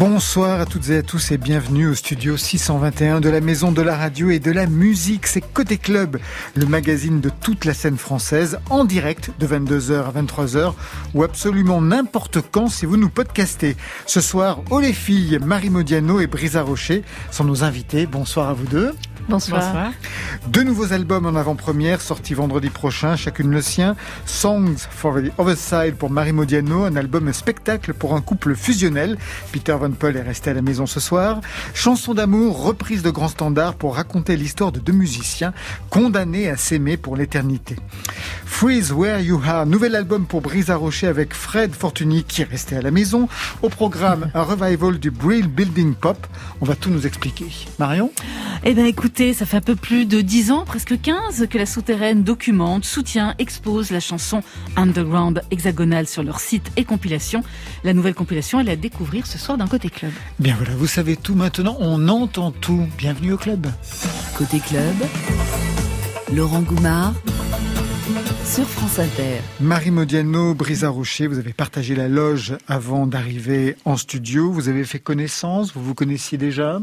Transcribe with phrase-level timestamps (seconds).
[0.00, 3.82] Bonsoir à toutes et à tous et bienvenue au studio 621 de la Maison de
[3.82, 5.26] la Radio et de la Musique.
[5.26, 6.18] C'est Côté Club,
[6.56, 10.72] le magazine de toute la scène française, en direct de 22h à 23h
[11.12, 13.76] ou absolument n'importe quand si vous nous podcastez.
[14.06, 18.06] Ce soir, oh les filles, Marie Modiano et Brisa Rocher sont nos invités.
[18.06, 18.94] Bonsoir à vous deux.
[19.28, 19.92] Bonsoir.
[20.48, 23.94] Deux nouveaux albums en avant-première sortis vendredi prochain, chacune le sien.
[24.24, 29.18] Songs for the Other Side pour Marie Modiano, un album spectacle pour un couple fusionnel.
[29.52, 31.40] Peter Van Paul est resté à la maison ce soir.
[31.74, 35.52] Chanson d'amour, reprise de grands standards pour raconter l'histoire de deux musiciens
[35.88, 37.76] condamnés à s'aimer pour l'éternité.
[38.44, 42.76] Freeze Where You Are, nouvel album pour Brisa Rocher avec Fred Fortuny qui est resté
[42.76, 43.28] à la maison.
[43.62, 46.26] Au programme, un revival du Brill Building Pop.
[46.60, 47.46] On va tout nous expliquer.
[47.78, 48.12] Marion
[48.64, 51.64] Eh bien écoutez, ça fait un peu plus de 10 ans, presque 15, que la
[51.64, 54.42] souterraine documente, soutient, expose la chanson
[54.76, 57.42] Underground hexagonale sur leur site et compilation.
[57.82, 60.12] La nouvelle compilation, elle est à découvrir ce soir dans Côté Club.
[60.38, 62.86] Bien voilà, vous savez tout maintenant, on entend tout.
[62.98, 63.66] Bienvenue au club.
[64.36, 64.94] Côté Club,
[66.32, 67.14] Laurent Goumard
[68.44, 69.40] sur France Inter.
[69.60, 74.50] Marie Modiano, Brisa Rocher, vous avez partagé la loge avant d'arriver en studio.
[74.50, 76.80] Vous avez fait connaissance, vous vous connaissiez déjà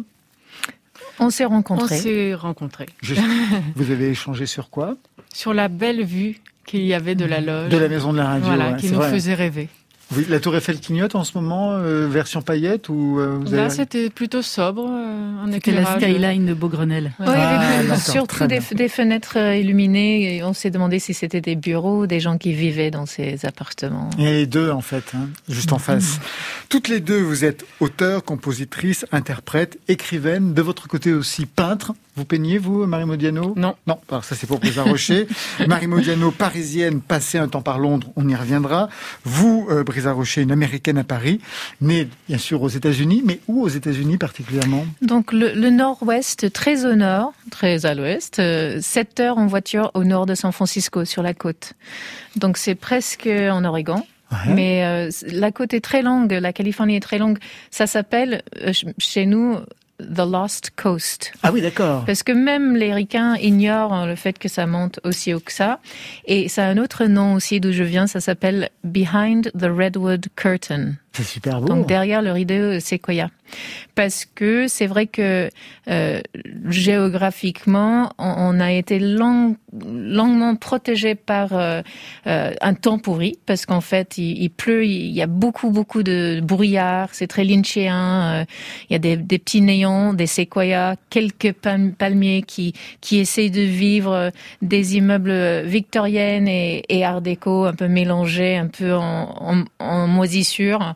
[1.20, 1.96] on s'est rencontrés.
[1.96, 2.86] On s'est rencontrés.
[3.76, 4.96] vous avez échangé sur quoi?
[5.34, 7.70] Sur la belle vue qu'il y avait de la loge.
[7.70, 8.46] De la maison de la radio.
[8.46, 9.70] Voilà, qui nous faisait rêver.
[10.16, 14.10] Oui, la Tour Eiffel clignote en ce moment, euh, version paillette ou euh, Là, c'était
[14.10, 17.12] plutôt sobre, euh, C'était la skyline de Beaugrenelle.
[17.20, 20.38] Oui, ah, surtout des, des, fenêtres euh, illuminées.
[20.38, 24.10] Et on s'est demandé si c'était des bureaux, des gens qui vivaient dans ces appartements.
[24.18, 26.20] Et les deux, en fait, hein, juste en face.
[26.70, 30.54] Toutes les deux, vous êtes auteur, compositrice, interprète, écrivaine.
[30.54, 31.94] De votre côté aussi, peintre.
[32.18, 33.76] Vous peignez, vous, Marie Modiano Non.
[33.86, 35.28] Non, alors ça c'est pour Brisa Rocher.
[35.68, 38.90] Marie Modiano, parisienne, passée un temps par Londres, on y reviendra.
[39.24, 41.40] Vous, euh, Brisa Rocher, une américaine à Paris,
[41.80, 44.84] née bien sûr aux États-Unis, mais où aux États-Unis particulièrement?
[45.04, 50.04] Donc le, nord-ouest, très au nord, très à l'ouest, 7 euh, heures en voiture au
[50.04, 51.74] nord de San Francisco, sur la côte.
[52.36, 54.04] Donc c'est presque en Oregon.
[54.48, 57.38] Mais euh, la côte est très longue, la Californie est très longue.
[57.72, 59.58] Ça s'appelle euh, chez nous
[60.00, 61.34] The Lost Coast.
[61.42, 62.06] Ah oui, d'accord.
[62.06, 65.80] Parce que même les ricains ignorent le fait que ça monte aussi haut que ça.
[66.26, 70.28] Et ça a un autre nom aussi d'où je viens, ça s'appelle Behind the Redwood
[70.36, 70.94] Curtain.
[71.18, 71.68] C'est super beau.
[71.68, 73.32] Donc derrière le rideau séquoia.
[73.96, 75.50] Parce que c'est vrai que
[75.90, 76.22] euh,
[76.70, 81.82] géographiquement, on, a été long, longuement protégé par euh,
[82.28, 86.40] euh, un temps pourri, parce qu'en fait, il, pleut, il y a beaucoup, beaucoup de
[86.44, 88.46] brouillard, c'est très lynchéen,
[88.90, 93.62] il y a des, des, petits néons, des séquoias, quelques palmiers qui, qui essayent de
[93.62, 99.64] vivre des immeubles victoriennes et, et art déco un peu mélangés, un peu en, en,
[99.80, 100.94] en moisissure.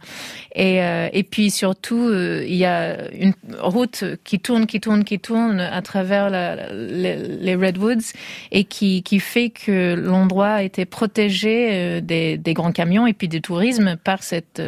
[0.54, 5.04] Et, euh, et puis surtout, euh, il y a une route qui tourne, qui tourne,
[5.04, 8.14] qui tourne à travers la, les, redwoods
[8.52, 13.14] et qui, qui fait que l'endroit a été protégé euh, des, des, grands camions et
[13.14, 14.62] puis du tourisme par cette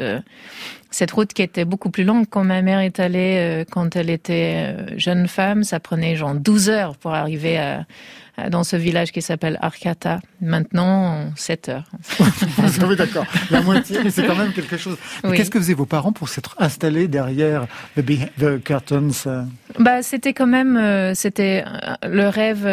[0.93, 4.75] cette route qui était beaucoup plus longue quand ma mère est allée quand elle était
[4.97, 7.85] jeune femme, ça prenait genre 12 heures pour arriver à,
[8.39, 10.19] euh, dans ce village qui s'appelle Arcata.
[10.41, 11.91] Maintenant, 7 heures.
[12.87, 13.25] oui, d'accord.
[13.51, 14.97] La moitié, mais c'est quand même quelque chose.
[15.21, 19.43] Qu'est-ce que faisaient vos parents pour s'être installés derrière the, curtains euh?
[19.77, 21.63] Bah, C'était quand même euh, c'était
[22.01, 22.63] le rêve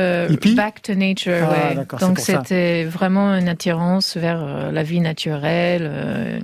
[0.56, 1.50] back to nature.
[1.50, 1.98] Ah, ouais.
[2.00, 6.41] Donc c'était vraiment une attirance vers la vie naturelle,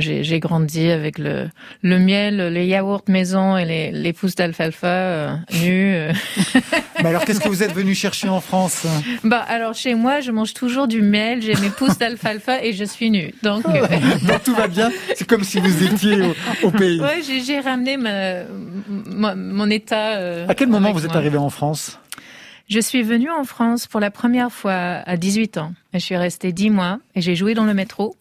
[0.00, 1.48] j'ai grandi avec le,
[1.82, 5.94] le miel, les yaourts maison et les, les pousses d'alfalfa euh, nus.
[5.94, 6.12] Euh.
[6.96, 8.86] Alors, qu'est-ce que vous êtes venu chercher en France?
[9.24, 12.84] Bah, alors chez moi, je mange toujours du miel, j'ai mes pousses d'alfalfa et je
[12.84, 13.34] suis nue.
[13.42, 13.86] Donc, euh,
[14.44, 14.90] tout va bien.
[15.14, 16.22] C'est comme si vous étiez
[16.62, 17.00] au, pays.
[17.00, 20.46] Ouais, j'ai ramené ma, mon état.
[20.48, 21.98] à quel moment vous êtes arrivé en France?
[22.68, 25.74] Je suis venue en France pour la première fois à 18 ans.
[25.92, 28.16] Je suis restée 10 mois et j'ai joué dans le métro.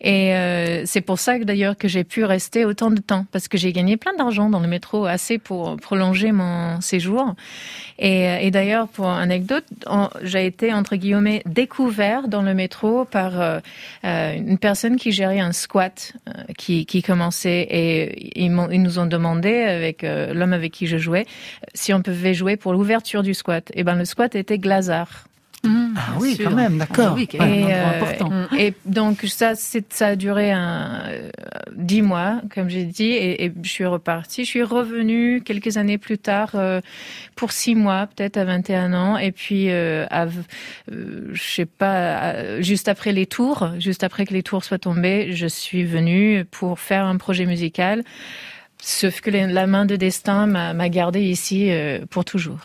[0.00, 3.48] Et euh, c'est pour ça que d'ailleurs que j'ai pu rester autant de temps parce
[3.48, 7.34] que j'ai gagné plein d'argent dans le métro, assez pour prolonger mon séjour.
[7.98, 9.64] Et, euh, d'ailleurs, pour anecdote,
[10.22, 13.60] j'ai été entre guillemets découvert dans le métro par euh,
[14.02, 16.12] une personne qui gérait un squat
[16.56, 21.26] qui, qui commençait et ils, ils, nous ont demandé avec l'homme avec qui je jouais
[21.74, 23.70] si on pouvait jouer pour l'ouverture du squat.
[23.74, 25.27] Et ben le squat était Glazard.
[25.64, 27.16] Mmh, ah oui, quand même, d'accord.
[27.38, 31.30] Ah et, euh, et, donc ça, ça a duré un euh,
[31.74, 34.44] dix mois, comme j'ai dit, et, et, je suis repartie.
[34.44, 36.80] Je suis revenue quelques années plus tard euh,
[37.34, 40.26] pour six mois, peut-être à 21 ans, et puis euh, à,
[40.88, 45.48] je sais pas, juste après les tours, juste après que les tours soient tombés, je
[45.48, 48.04] suis venue pour faire un projet musical
[48.80, 52.58] Sauf que la main de destin m'a gardé ici euh, pour toujours.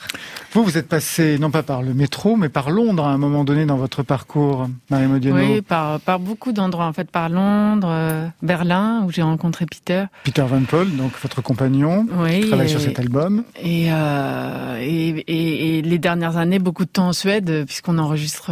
[0.53, 3.43] Vous, vous êtes passé non pas par le métro, mais par Londres à un moment
[3.43, 5.37] donné dans votre parcours, Marie Modiano.
[5.37, 6.85] Oui, par, par beaucoup d'endroits.
[6.85, 10.05] En fait, par Londres, euh, Berlin, où j'ai rencontré Peter.
[10.23, 13.43] Peter Van Paul, donc votre compagnon, oui, qui travaille sur cet album.
[13.65, 18.51] Euh, et, les dernières années, beaucoup de temps en Suède, puisqu'on enregistre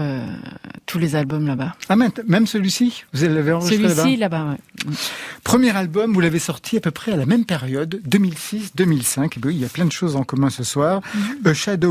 [0.88, 1.75] tous les albums là-bas.
[1.88, 4.95] Ah, même celui-ci Vous l'avez enregistré là-bas Celui-ci, là-bas, oui.
[5.44, 9.33] Premier album, vous l'avez sorti à peu près à la même période, 2006-2005.
[9.45, 11.01] il y a plein de choses en commun ce soir.
[11.13, 11.38] Mhm.
[11.45, 11.90] A Shadow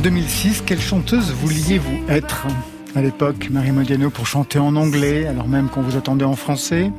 [0.00, 2.46] 2006, quelle chanteuse vouliez-vous être
[2.96, 6.90] à l'époque, Marie Modiano, pour chanter en anglais, alors même qu'on vous attendait en français?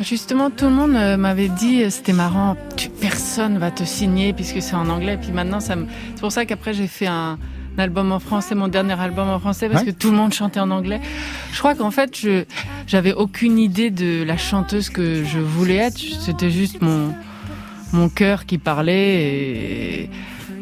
[0.00, 4.32] Justement, tout le monde euh, m'avait dit, euh, c'était marrant, tu, personne va te signer
[4.32, 5.18] puisque c'est en anglais.
[5.20, 5.74] Puis maintenant, ça
[6.14, 7.38] c'est pour ça qu'après j'ai fait un,
[7.76, 10.70] album en français, mon dernier album en français, parce que tout le monde chantait en
[10.70, 11.00] anglais.
[11.52, 12.44] Je crois qu'en fait, je
[12.86, 15.98] j'avais aucune idée de la chanteuse que je voulais être.
[15.98, 17.12] C'était juste mon
[17.92, 20.10] mon cœur qui parlait et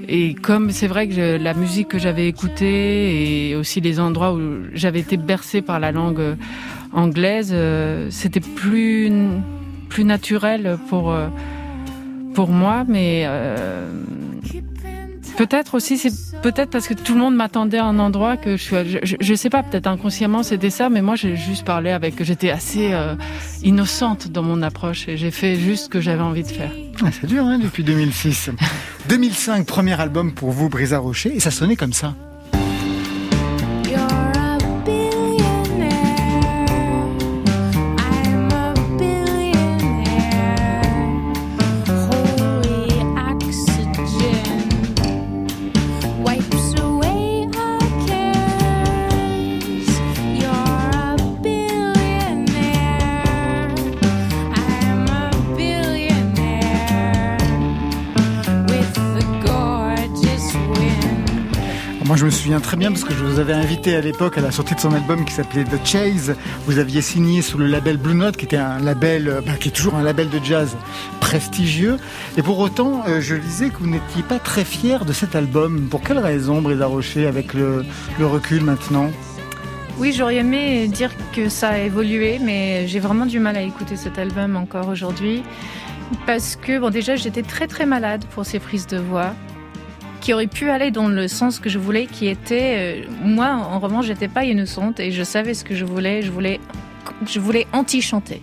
[0.09, 4.65] et comme c'est vrai que la musique que j'avais écoutée et aussi les endroits où
[4.73, 6.35] j'avais été bercée par la langue euh,
[6.93, 9.11] anglaise, euh, c'était plus
[9.89, 11.29] plus naturel pour euh,
[12.35, 13.29] pour moi, mais
[15.37, 18.63] peut-être aussi c'est peut-être parce que tout le monde m'attendait à un endroit que je
[18.63, 18.77] suis.
[19.21, 22.23] Je, sais pas, peut-être inconsciemment c'était ça, mais moi j'ai juste parlé avec.
[22.23, 22.93] J'étais assez
[23.63, 26.71] innocente dans mon approche et j'ai fait juste ce que j'avais envie de faire.
[27.03, 28.51] Ah, c'est dur, hein, depuis 2006.
[29.09, 32.15] 2005, premier album pour vous, Brisa Rocher, et ça sonnait comme ça.
[62.45, 64.81] Souviens très bien parce que je vous avais invité à l'époque à la sortie de
[64.81, 66.37] son album qui s'appelait The Chase.
[66.67, 69.69] Vous aviez signé sous le label Blue Note, qui était un label, euh, bah, qui
[69.69, 70.77] est toujours un label de jazz
[71.21, 71.97] prestigieux.
[72.37, 75.89] Et pour autant, euh, je lisais que vous n'étiez pas très fier de cet album.
[75.91, 77.83] Pour quelle raison, Brisa Rocher, avec le,
[78.19, 79.11] le recul maintenant?
[79.97, 83.97] Oui, j'aurais aimé dire que ça a évolué, mais j'ai vraiment du mal à écouter
[83.97, 85.45] cet album encore aujourd'hui.
[86.27, 89.33] Parce que, bon, déjà, j'étais très très malade pour ces prises de voix
[90.25, 93.79] qui aurait pu aller dans le sens que je voulais, qui était, euh, moi, en
[93.79, 96.23] revanche, j'étais pas innocente et je savais ce que je voulais.
[96.23, 96.61] Je voulais,
[97.27, 98.41] je voulais anti-chanter.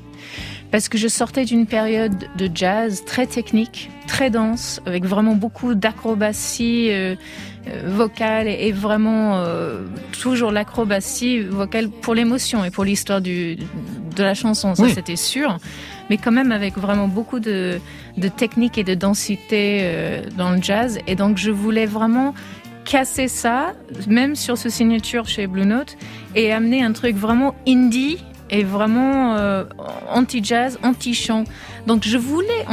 [0.69, 5.73] Parce que je sortais d'une période de jazz très technique, très dense, avec vraiment beaucoup
[5.73, 7.15] d'acrobatie euh,
[7.67, 9.43] euh, vocale et, vraiment
[10.21, 13.21] toujours l'acrobatie vocale pour l'émotion et pour l'histoire
[14.15, 15.58] de la chanson, ça c'était sûr
[16.12, 17.80] mais quand même avec vraiment beaucoup de,
[18.18, 21.00] de technique et de densité euh, dans le jazz.
[21.08, 22.34] Et donc je voulais vraiment
[22.84, 23.74] casser ça,
[24.10, 25.96] même sur ce signature chez Blue Note,
[26.36, 28.18] et amener un truc vraiment indie
[28.50, 29.63] et vraiment euh,
[30.10, 31.46] anti-jazz, anti-chant.
[31.88, 32.65] Donc je voulais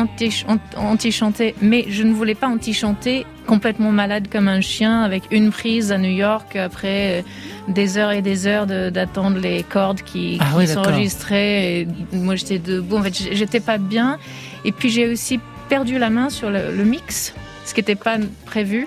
[0.76, 5.90] anti-chanter, mais je ne voulais pas anti-chanter complètement malade comme un chien avec une prise
[5.90, 7.22] à New York après euh,
[7.66, 11.80] des heures et des heures d'attendre les cordes qui, ah sont enregistrées.
[11.80, 14.18] Et moi j'étais debout, en fait j'étais pas bien.
[14.64, 18.18] Et puis j'ai aussi perdu la main sur le, le mix, ce qui n'était pas
[18.44, 18.86] prévu.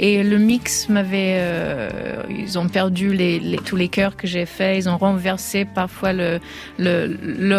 [0.00, 3.18] Et le mix m'avait, euh, ils ont perdu
[3.64, 4.84] tous les chœurs que j'ai faits.
[4.84, 6.40] Ils ont renversé parfois le,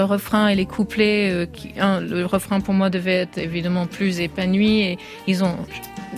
[0.03, 1.31] refrain et les couplets.
[1.31, 5.57] Euh, le refrain pour moi devait être évidemment plus épanoui et ils ont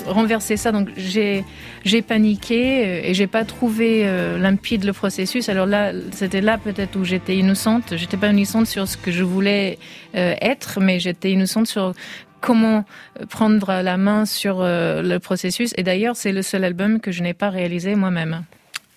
[0.06, 0.72] renversé ça.
[0.72, 1.44] Donc j'ai
[1.86, 4.04] j'ai paniqué euh, et j'ai pas trouvé
[4.40, 5.50] limpide le processus.
[5.50, 7.96] Alors là, c'était là peut-être où j'étais innocente.
[7.98, 9.80] J'étais pas innocente sur ce que je voulais
[10.14, 11.94] être, mais j'étais innocente sur
[12.42, 12.84] comment
[13.20, 15.74] euh, prendre la main sur euh, le processus.
[15.78, 18.44] Et d'ailleurs, c'est le seul album que je n'ai pas réalisé moi-même.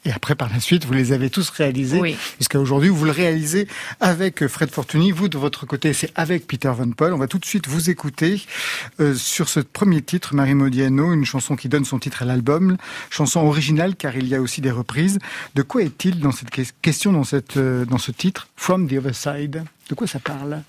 [0.06, 1.98] Et après, par la suite, vous les avez tous réalisés.
[1.98, 2.14] Oui.
[2.38, 3.66] Jusqu'à aujourd'hui, vous le réalisez
[4.00, 5.12] avec Fred Fortuny.
[5.12, 7.14] Vous, de votre côté, c'est avec Peter Van Paul.
[7.14, 8.42] On va tout de suite vous écouter
[9.00, 12.76] euh, sur ce premier titre, Marie Modiano, une chanson qui donne son titre à l'album.
[13.08, 15.18] Chanson originale, car il y a aussi des reprises.
[15.54, 16.50] De quoi est-il dans cette
[16.82, 19.64] question, dans, cette, dans ce titre, From the Other Side?
[19.88, 20.60] De quoi ça parle?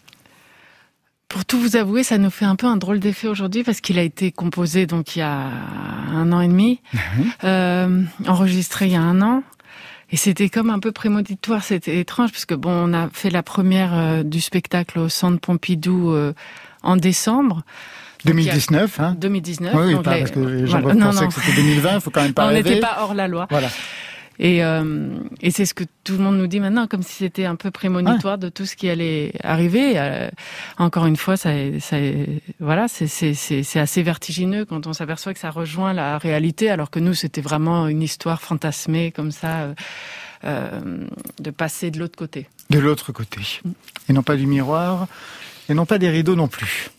[1.27, 3.99] Pour tout vous avouer, ça nous fait un peu un drôle d'effet aujourd'hui parce qu'il
[3.99, 5.49] a été composé donc il y a
[6.11, 7.31] un an et demi, mhm.
[7.43, 9.43] euh, enregistré il y a un an.
[10.11, 13.41] Et c'était comme un peu prémonitoire, c'était étrange parce que bon, on a fait la
[13.41, 16.33] première euh, du spectacle au Centre Pompidou euh,
[16.83, 17.63] en décembre.
[18.23, 19.73] 2019, hein 2019.
[19.75, 22.33] Oui, oui pas, parce que les gens pensaient que c'était 2020, il faut quand même
[22.35, 23.47] pas On n'était pas hors la loi.
[23.49, 23.69] Voilà.
[24.39, 27.45] Et, euh, et c'est ce que tout le monde nous dit maintenant, comme si c'était
[27.45, 29.93] un peu prémonitoire de tout ce qui allait arriver.
[29.95, 30.29] Euh,
[30.77, 31.97] encore une fois, ça, ça
[32.59, 37.13] voilà, c'est assez vertigineux quand on s'aperçoit que ça rejoint la réalité, alors que nous,
[37.13, 39.73] c'était vraiment une histoire fantasmée comme ça,
[40.43, 41.05] euh,
[41.39, 42.47] de passer de l'autre côté.
[42.69, 43.39] De l'autre côté,
[44.09, 45.07] et non pas du miroir,
[45.69, 46.89] et non pas des rideaux non plus.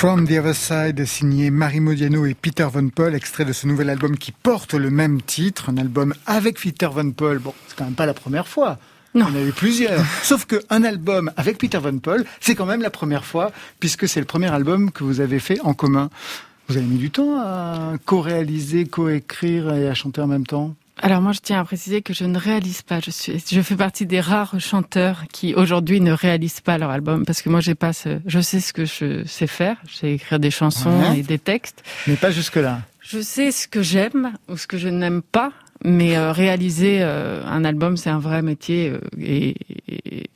[0.00, 3.90] From the Other Side, signé Marie Modiano et Peter Von Paul, extrait de ce nouvel
[3.90, 7.38] album qui porte le même titre, un album avec Peter Von Paul.
[7.38, 8.78] Bon, c'est quand même pas la première fois.
[9.14, 9.26] Non.
[9.28, 10.02] Il y en a eu plusieurs.
[10.22, 14.20] Sauf qu'un album avec Peter Von Paul, c'est quand même la première fois, puisque c'est
[14.20, 16.08] le premier album que vous avez fait en commun.
[16.68, 20.74] Vous avez mis du temps à co-réaliser, co-écrire et à chanter en même temps?
[21.02, 23.00] Alors moi, je tiens à préciser que je ne réalise pas.
[23.00, 27.24] Je suis, je fais partie des rares chanteurs qui aujourd'hui ne réalisent pas leur album
[27.24, 29.76] parce que moi, j'ai pas ce, je sais ce que je sais faire.
[29.88, 31.82] Je sais écrire des chansons et des textes.
[32.06, 32.80] Mais pas jusque là.
[33.00, 35.52] Je sais ce que j'aime ou ce que je n'aime pas,
[35.84, 39.56] mais euh, réaliser euh, un album, c'est un vrai métier euh, et,
[39.88, 40.30] et,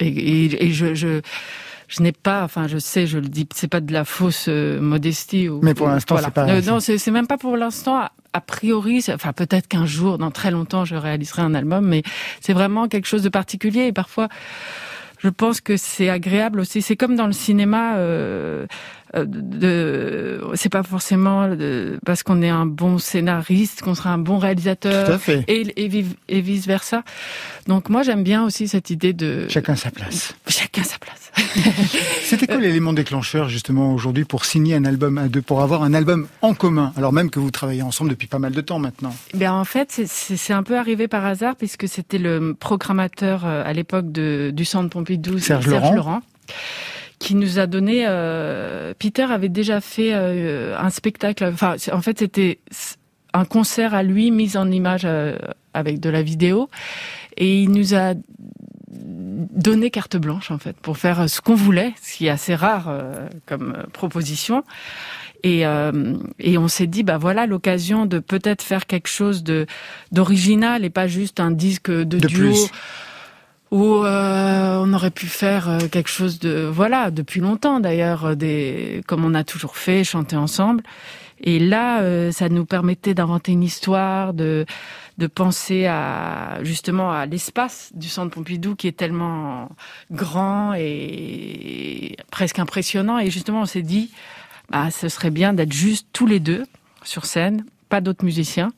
[0.00, 1.22] et, et je, je
[1.90, 5.48] je n'ai pas, enfin, je sais, je le dis, c'est pas de la fausse modestie.
[5.48, 6.60] Ou, Mais pour l'instant, c'est pas.
[6.62, 10.84] non, c'est même pas pour l'instant a priori, enfin peut-être qu'un jour, dans très longtemps,
[10.84, 12.02] je réaliserai un album, mais
[12.40, 13.86] c'est vraiment quelque chose de particulier.
[13.86, 14.28] Et parfois,
[15.18, 16.82] je pense que c'est agréable aussi.
[16.82, 17.96] C'est comme dans le cinéma.
[17.96, 18.66] Euh, euh
[19.16, 21.48] euh, de, c'est pas forcément
[22.06, 25.88] parce qu'on est un bon scénariste qu'on sera un bon réalisateur Et,
[26.40, 27.02] vice versa.
[27.66, 30.34] Donc moi j'aime bien aussi cette idée de chacun sa place.
[30.46, 31.32] Chacun sa place.
[32.22, 36.54] C'était quoi l'élément déclencheur justement aujourd'hui pour signer un album pour avoir un album en
[36.54, 39.14] commun, alors même que vous travaillez ensemble depuis pas mal de temps maintenant?
[39.34, 43.72] Ben en fait c'est un peu arrivé par hasard puisque c'était le programmateur euh, à
[43.72, 46.22] l'époque du Centre Pompidou Serge, Laurent
[47.20, 48.06] qui nous a donné.
[48.08, 51.44] Euh, Peter avait déjà fait euh, un spectacle.
[51.44, 52.58] Enfin, en fait, c'était
[53.32, 55.36] un concert à lui mis en image euh,
[55.72, 56.68] avec de la vidéo,
[57.36, 58.14] et il nous a
[58.92, 62.54] donné carte blanche en fait pour faire euh, ce qu'on voulait, ce qui est assez
[62.54, 64.64] rare euh, comme euh, proposition.
[65.42, 69.64] Et, euh, et, on s'est dit, bah voilà l'occasion de peut-être faire quelque chose de
[70.12, 72.54] d'original et pas juste un disque de, de duo
[73.70, 78.34] où euh, on aurait pu faire euh, quelque chose de voilà depuis longtemps d'ailleurs euh,
[78.34, 80.82] des comme on a toujours fait chanter ensemble.
[81.42, 84.66] Et là euh, ça nous permettait d'inventer une histoire de
[85.18, 89.70] de penser à justement à l'espace du centre Pompidou qui est tellement
[90.10, 93.18] grand et presque impressionnant.
[93.18, 94.10] Et justement on s'est dit
[94.70, 96.64] bah ce serait bien d'être juste tous les deux
[97.04, 98.70] sur scène pas d'autres musiciens.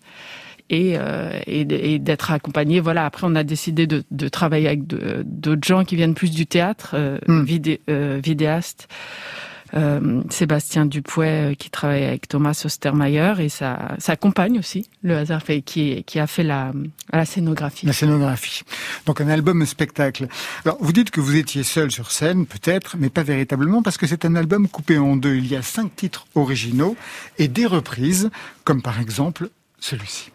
[0.73, 2.81] Euh, et, d'être accompagné.
[2.81, 3.05] Voilà.
[3.05, 7.19] Après, on a décidé de, travailler avec d'autres gens qui viennent plus du théâtre, euh,
[7.29, 7.45] hmm.
[7.91, 8.89] euh vidéastes.
[9.75, 15.43] Euh, Sébastien Dupouet qui travaille avec Thomas Ostermayer et sa, sa compagne aussi, le hasard
[15.43, 16.73] fait, qui, a fait la,
[17.11, 17.87] la scénographie.
[17.87, 18.65] La scénographie.
[19.07, 20.27] Donc un album spectacle.
[20.67, 24.07] Alors vous dites que vous étiez seul sur scène, peut-être, mais pas véritablement, parce que
[24.07, 25.37] c'est un album coupé en deux.
[25.37, 26.95] Il y a cinq titres originaux
[27.39, 28.29] et des reprises,
[28.65, 29.49] comme par exemple
[29.81, 30.33] celui-ci.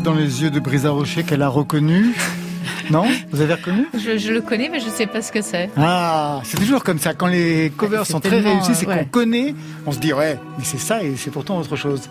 [0.00, 2.14] dans les yeux de Brisa Rocher qu'elle a reconnu.
[2.90, 3.04] Non?
[3.30, 3.86] Vous avez reconnu?
[3.94, 5.70] Je, le connais, mais je ne sais pas ce que c'est.
[5.76, 7.14] Ah, c'est toujours comme ça.
[7.14, 9.54] Quand les covers sont très réussis, c'est euh, qu'on connaît,
[9.86, 12.08] on se dit, ouais, mais c'est ça et c'est pourtant autre chose.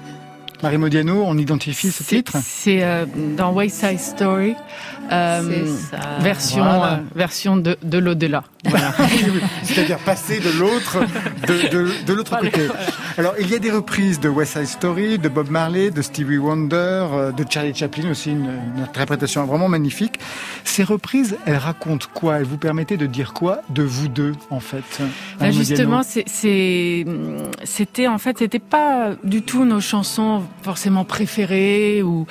[0.63, 4.55] Marie Modiano, on identifie ce titre C'est euh, dans West Side Story,
[5.11, 5.65] euh,
[6.19, 8.43] version, euh, version de, de l'au-delà.
[9.63, 10.99] C'est-à-dire passer de l'autre
[11.47, 12.67] de, de, l'autre côté.
[13.17, 16.37] Alors, il y a des reprises de West Side Story, de Bob Marley, de Stevie
[16.37, 18.51] Wonder, de Charlie Chaplin aussi, une,
[18.83, 20.19] interprétation vraiment magnifique.
[20.63, 22.37] Ces reprises, elles racontent quoi?
[22.37, 24.83] Elles vous permettaient de dire quoi de vous deux, en fait
[25.39, 32.25] bah, Justement, hum, c'était en fait, c'était pas du tout nos chansons forcément préférés ou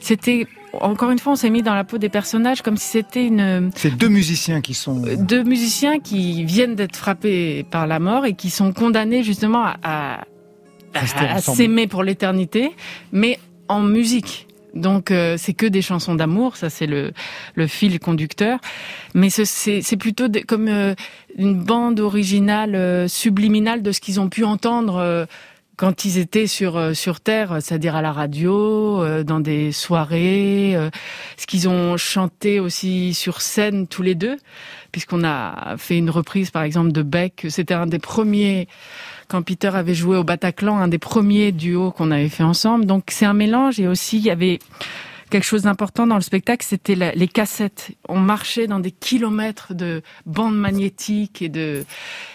[0.00, 0.46] c'était
[0.80, 3.70] encore une fois, on s'est mis dans la peau des personnages comme si c'était une.
[3.76, 5.02] C'est deux musiciens qui sont.
[5.18, 10.24] Deux musiciens qui viennent d'être frappés par la mort et qui sont condamnés justement à,
[10.94, 12.72] à, s'aimer pour l'éternité,
[13.12, 14.48] mais en musique.
[14.74, 17.12] Donc euh, c'est que des chansons d'amour, ça c'est le,
[17.54, 18.58] le fil conducteur.
[19.14, 20.94] Mais c'est ce, plutôt de, comme euh,
[21.36, 25.26] une bande originale euh, subliminale de ce qu'ils ont pu entendre euh,
[25.76, 30.76] quand ils étaient sur euh, sur terre, c'est-à-dire à la radio, euh, dans des soirées,
[30.76, 30.90] euh,
[31.36, 34.36] ce qu'ils ont chanté aussi sur scène tous les deux,
[34.92, 38.68] puisqu'on a fait une reprise par exemple de Beck, c'était un des premiers
[39.28, 42.84] quand Peter avait joué au Bataclan, un des premiers duos qu'on avait fait ensemble.
[42.84, 44.58] Donc c'est un mélange et aussi il y avait
[45.32, 47.92] quelque chose d'important dans le spectacle, c'était les cassettes.
[48.08, 51.84] On marchait dans des kilomètres de bandes magnétiques et de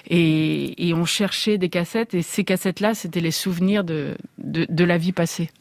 [0.10, 2.16] et, on cherchait des cassettes.
[2.16, 5.52] Et ces cassettes-là, c'était les souvenirs de, de, la vie passée.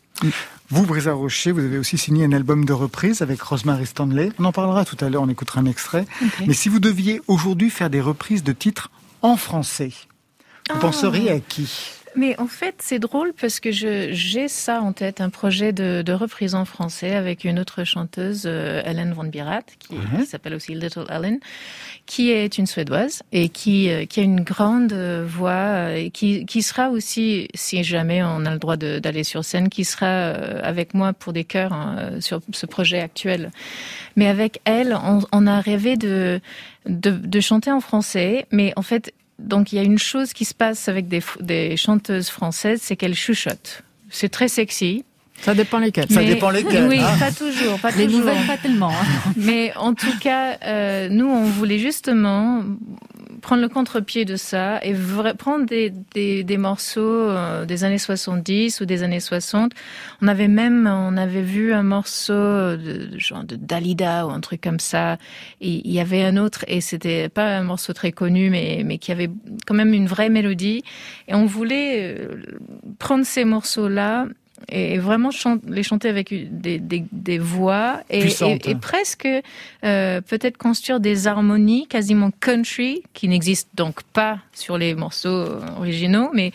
[0.71, 4.31] Vous, Brisa Rocher, vous avez aussi signé un album de reprise avec Rosemary Stanley.
[4.39, 6.07] On en parlera tout à l'heure, on écoutera un extrait.
[6.47, 9.93] Mais si vous deviez aujourd'hui faire des reprises de titres en français,
[10.71, 10.81] vous ah.
[10.81, 11.93] penseriez à qui?
[12.17, 16.13] Mais en fait, c'est drôle parce que j'ai ça en tête, un projet de, de,
[16.15, 21.05] reprise en français avec une autre chanteuse, euh, Ellen von Birat, qui, s'appelle aussi Little
[21.11, 21.41] Ellen,
[22.07, 26.11] qui est une Suédoise et qui, euh, qui a une grande euh, voix, euh, et
[26.11, 30.31] qui, qui sera aussi, si jamais on a le droit d'aller sur scène, qui sera
[30.63, 33.51] avec moi pour des chœurs hein, sur ce projet actuel.
[34.17, 36.41] Mais avec elle, on, on a rêvé de,
[36.87, 40.45] de, de chanter en français, mais en fait, donc il y a une chose qui
[40.45, 43.83] se passe avec des, chanteuses françaises, c'est qu'elles chuchotent.
[44.11, 45.05] C'est très sexy,
[45.41, 46.11] ça dépend lesquels.
[46.11, 46.89] Ça dépend lesquels.
[46.89, 47.17] Oui, hein.
[47.19, 47.79] pas toujours.
[47.79, 48.21] Pas Les toujours.
[48.21, 48.93] nouvelles, pas tellement.
[49.37, 52.65] Mais en tout cas, euh, nous, on voulait justement
[53.43, 54.93] prendre le contre-pied de ça et
[55.39, 59.73] prendre des, des, des morceaux euh, des années 70 ou des années 60.
[60.21, 64.41] On avait même, on avait vu un morceau de, de genre de Dalida ou un
[64.41, 65.17] truc comme ça.
[65.61, 68.99] Et il y avait un autre et c'était pas un morceau très connu, mais, mais
[68.99, 69.31] qui avait
[69.67, 70.83] quand même une vraie mélodie.
[71.29, 72.35] Et on voulait euh,
[72.99, 74.27] prendre ces morceaux-là
[74.69, 75.31] et vraiment
[75.67, 78.27] les chanter avec des, des, des voix et,
[78.65, 79.29] et, presque
[79.85, 85.47] euh, peut-être construire des harmonies quasiment country qui n'existent donc pas sur les morceaux
[85.79, 86.53] originaux, mais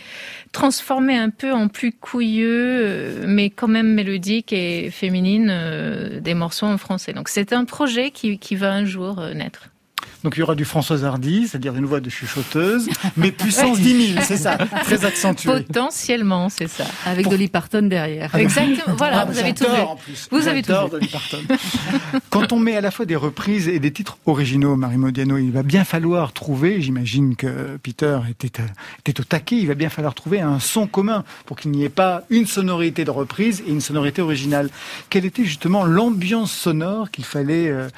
[0.52, 6.34] transformer un peu en plus couilleux, euh, mais quand même mélodique et féminine euh, des
[6.34, 7.14] morceaux en français.
[7.14, 9.70] Donc c'est un projet qui, qui va un jour euh, naître.
[10.24, 14.14] Donc il y aura du Françoise Hardy, c'est-à-dire une voix de chuchoteuse, mais puissance 10
[14.14, 15.52] 000, c'est ça, très accentué.
[15.52, 16.86] Potentiellement, c'est ça.
[17.06, 18.34] Avec Dolly Parton derrière.
[18.36, 20.16] Exactement, voilà, ah, vous avez tout vu.
[20.30, 21.40] Vous avez tout Dolly Parton.
[22.30, 25.52] Quand on met à la fois des reprises et des titres originaux, Marie Modiano, il
[25.52, 28.64] va bien falloir trouver, j'imagine que Peter était,
[29.00, 31.90] était au taquet, il va bien falloir trouver un son commun pour qu'il n'y ait
[31.90, 34.70] pas une sonorité de reprise et une sonorité originale.
[35.10, 37.70] Quelle était justement l'ambiance sonore qu'il fallait...
[37.70, 37.90] Euh,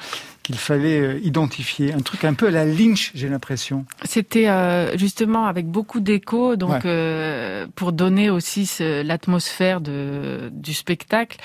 [0.44, 3.86] qu'il fallait euh, identifier Un truc un peu à la Lynch, j'ai l'impression.
[4.04, 11.38] C'était euh, justement avec beaucoup d'écho, donc euh, pour donner aussi l'atmosphère du spectacle.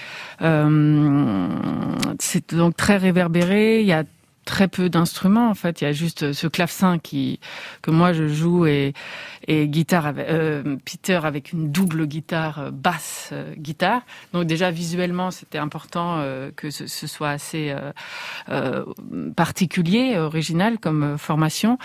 [2.19, 3.79] c'est donc très réverbéré.
[3.79, 4.03] Il y a
[4.49, 5.81] très peu d'instruments en fait.
[5.81, 7.39] Il y a juste ce clavecin qui
[7.83, 8.93] que moi je joue et,
[9.47, 14.01] et guitare avec, euh, Peter avec une double guitare euh, basse euh, guitare.
[14.33, 17.75] Donc déjà visuellement c'était important euh, que ce, ce, soit assez
[19.35, 21.77] particulier, original comme formation.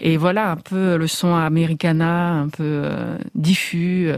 [0.00, 2.88] Et voilà un peu le son americana, un peu
[3.34, 4.10] diffus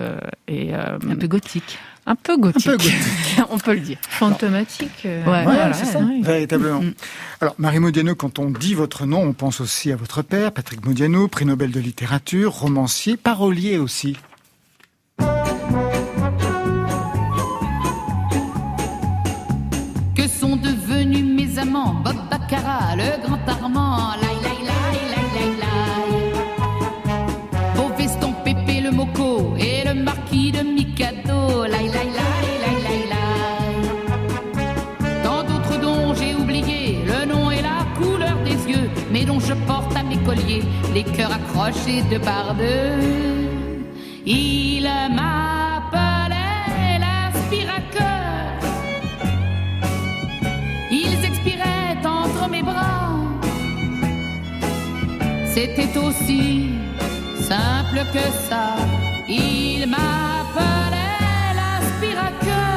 [0.48, 1.78] et un peu gothique.
[2.04, 2.92] Un peu gothique.
[3.50, 3.98] on peut le dire.
[4.08, 5.02] Fantomatique.
[5.04, 6.80] Euh, ouais, c'est ça, véritablement.
[6.80, 6.94] Mm.
[7.40, 10.84] Alors, Marie Modiano, quand on dit votre nom, on pense aussi à votre père, Patrick
[10.84, 14.16] Modiano, prix Nobel de littérature, romancier, parolier aussi.
[20.16, 22.02] Que sont devenus mes amants?
[22.04, 24.12] Bob Baccarat, le grand Armand,
[40.94, 43.44] les cœurs accrochés de par deux.
[44.26, 44.84] Il
[45.16, 48.00] m'appelait l'aspirateur.
[50.90, 53.10] Ils expiraient entre mes bras.
[55.46, 56.70] C'était aussi
[57.40, 58.76] simple que ça.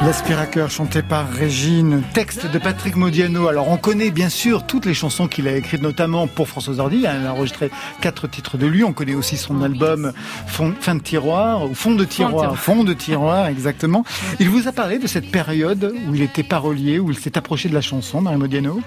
[0.05, 3.47] L'aspirateur chanté par Régine, texte de Patrick Modiano.
[3.47, 6.97] Alors on connaît bien sûr toutes les chansons qu'il a écrites, notamment pour François Hardy.
[6.97, 8.83] Il a enregistré quatre titres de lui.
[8.83, 10.13] On connaît aussi son album
[10.45, 14.05] Fin de tiroir ou Fond de tiroir, Fond de tiroir, exactement.
[14.39, 17.67] Il vous a parlé de cette période où il était parolier, où il s'est approché
[17.67, 18.81] de la chanson, Marie Modiano?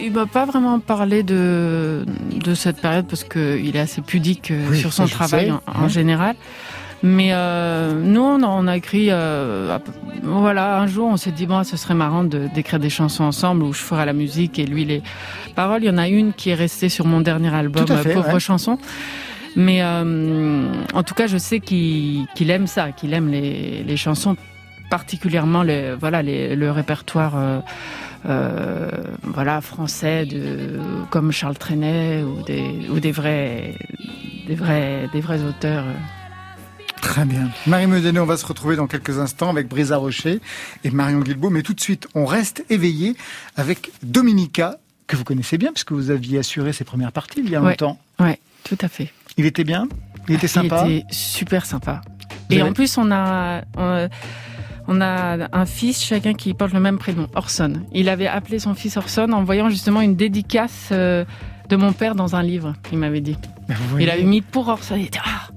[0.00, 4.74] Il m'a pas vraiment parlé de, de cette période parce qu'il est assez pudique euh,
[4.74, 6.34] sur son travail en, général.
[7.02, 9.78] Mais euh, nous, on a, écrit, euh,
[10.22, 13.72] voilà, un jour, on s'est dit bon, ce serait marrant d'écrire des chansons ensemble où
[13.72, 15.02] je ferai la musique et lui les
[15.54, 15.84] paroles.
[15.84, 18.78] Il y en a une qui est restée sur mon dernier album, Pauvre chanson.
[19.54, 24.36] Mais euh, en tout cas, je sais qu'il aime ça, qu'il aime les, les, chansons,
[24.90, 27.62] particulièrement les, voilà, les, le répertoire.
[28.28, 28.90] Euh,
[29.22, 30.80] voilà français de
[31.10, 33.76] comme Charles Trenet ou des ou des vrais
[34.48, 35.84] des vrais des vrais auteurs
[37.00, 37.50] Très bien.
[37.66, 40.40] Marie Medeno, on va se retrouver dans quelques instants avec Brisa Rocher
[40.84, 41.50] et Marion Guilbault.
[41.50, 43.16] Mais tout de suite, on reste éveillé
[43.56, 47.56] avec Dominica, que vous connaissez bien, puisque vous aviez assuré ses premières parties il y
[47.56, 47.98] a longtemps.
[48.20, 48.32] Oui,
[48.64, 49.12] tout à fait.
[49.36, 49.88] Il était bien?
[50.28, 50.84] Il était sympa?
[50.86, 52.02] Il était super sympa.
[52.50, 53.62] et en plus, on a...
[54.90, 57.74] On, a un fils, chacun qui porte le même prénom, Orson.
[57.92, 61.26] Il avait appelé son fils Orson en voyant justement une dédicace euh,
[61.68, 63.36] de mon père dans un livre, il m'avait dit.
[64.00, 64.96] Il avait mis pour Orson.
[64.96, 65.48] Il était, ah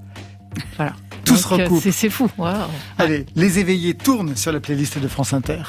[0.75, 0.95] Voilà.
[1.31, 1.83] Tout se recoupe.
[1.91, 2.29] C'est fou.
[2.97, 5.63] Allez, les éveillés tournent sur la playlist de France Inter.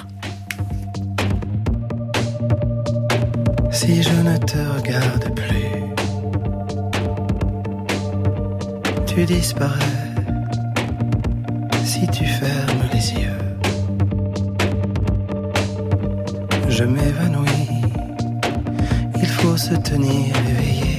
[3.70, 5.81] Si je ne te regarde plus,
[9.07, 9.79] tu disparais.
[11.85, 13.29] Si tu fermes les yeux,
[16.68, 17.68] je m'évanouis.
[19.20, 20.91] Il faut se tenir éveillé.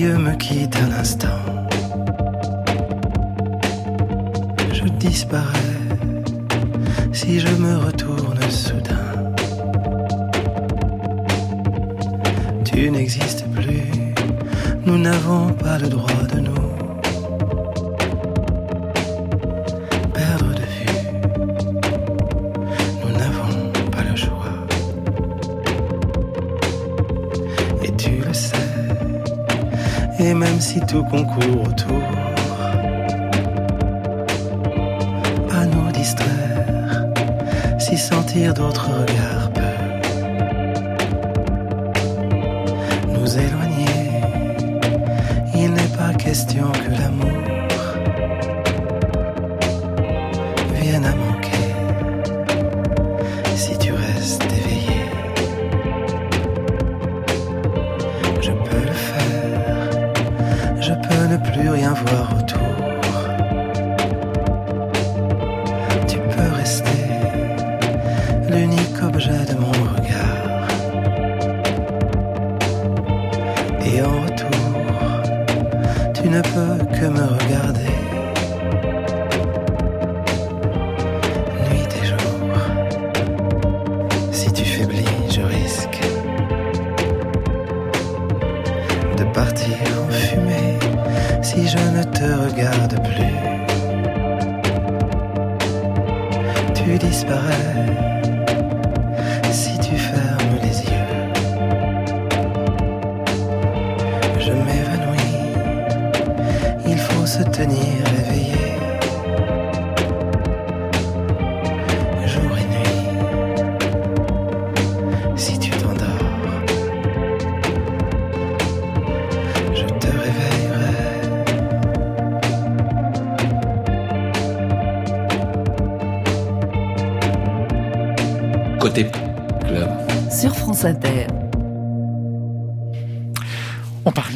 [0.00, 1.29] Yeux me quittent un instant.
[30.72, 32.02] Si tout concourt autour
[35.50, 37.06] à nous distraire,
[37.80, 39.49] si sentir d'autres regards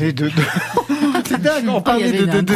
[0.04, 0.26] parlait de...
[0.26, 0.42] de...
[1.26, 2.54] C'est dingue, on parlait de, débat,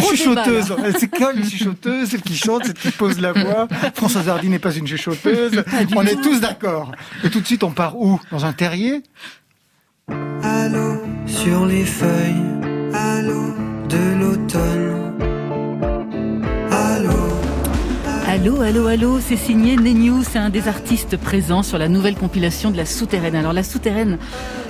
[0.98, 3.68] C'est quoi une chuchoteuse Celle qui chante, celle qui pose la voix.
[3.94, 5.64] Françoise Hardy n'est pas une chuchoteuse.
[5.96, 6.92] On est tous d'accord.
[7.24, 8.20] Et tout de suite, on part où?
[8.30, 9.02] Dans un terrier?
[10.42, 12.57] Allô sur les feuilles,
[18.40, 22.70] Allô, allô, allô, c'est signé Nenew, c'est un des artistes présents sur la nouvelle compilation
[22.70, 23.34] de La Souterraine.
[23.34, 24.16] Alors La Souterraine,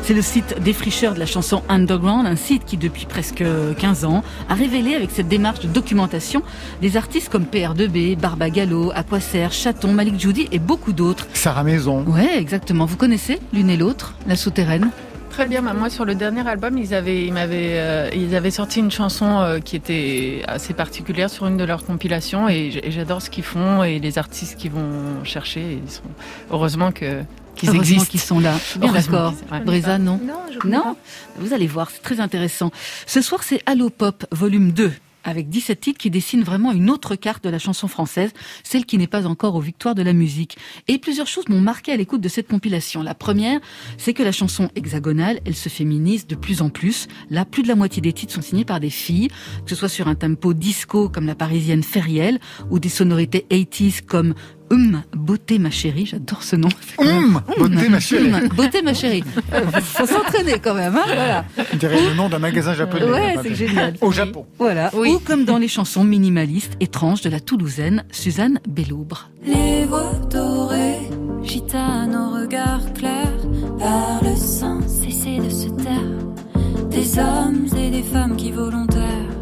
[0.03, 3.45] c'est le site défricheur de la chanson Underground, un site qui depuis presque
[3.79, 6.43] 15 ans a révélé avec cette démarche de documentation
[6.81, 11.27] des artistes comme PR2B, Barba Gallo, Aquaser, Chaton, Malik Judy et beaucoup d'autres.
[11.35, 12.05] Sarah Maison.
[12.07, 12.87] Ouais, exactement.
[12.87, 14.91] Vous connaissez l'une et l'autre, La Souterraine?
[15.39, 18.51] Très bien, bah, moi sur le dernier album, ils avaient, ils m'avaient, euh, ils avaient
[18.51, 23.23] sorti une chanson euh, qui était assez particulière sur une de leurs compilations et j'adore
[23.23, 25.79] ce qu'ils font et les artistes qu'ils vont chercher.
[25.85, 26.03] Ils sont
[26.51, 27.23] heureusement que
[27.55, 28.07] qu'ils existent.
[28.07, 28.55] qu'ils sont là.
[28.59, 29.33] Je suis bien d'accord.
[29.53, 29.61] ouais.
[29.61, 30.97] Brisa, non Non, je Non pas.
[31.37, 32.73] Vous allez voir, c'est très intéressant.
[33.07, 34.91] Ce soir, c'est Allo Pop, volume 2,
[35.25, 38.99] avec 17 titres qui dessinent vraiment une autre carte de la chanson française, celle qui
[38.99, 40.57] n'est pas encore aux victoires de la musique.
[40.87, 43.03] Et plusieurs choses m'ont marqué à l'écoute de cette compilation.
[43.03, 43.61] La première,
[43.97, 47.09] c'est que la chanson hexagonale, elle se féminise de plus en plus.
[47.31, 49.29] Là, plus de la moitié des titres sont signés par des filles,
[49.65, 54.03] que ce soit sur un tempo disco comme la parisienne Feriel, ou des sonorités 80s
[54.05, 54.35] comme
[54.71, 56.69] Hum, beauté ma chérie, j'adore ce nom.
[56.99, 58.33] Hum, beauté ma chérie.
[58.33, 59.25] Hum, beauté ma chérie.
[59.55, 61.45] Euh, Faut s'entraîner quand même, hein, voilà.
[61.73, 63.05] On dirait le nom d'un magasin japonais.
[63.11, 63.95] Ouais, c'est génial.
[64.03, 64.45] Au Japon.
[64.59, 64.91] Voilà.
[64.95, 65.11] Oui.
[65.15, 69.31] Ou comme dans les chansons minimalistes étranges de la Toulousaine Suzanne Belloubre.
[69.47, 70.99] Les voix dorées,
[71.43, 73.33] gitanes au regard clair,
[73.79, 76.91] parlent sans cesser de se taire.
[76.91, 79.33] Des hommes et des femmes qui volontaires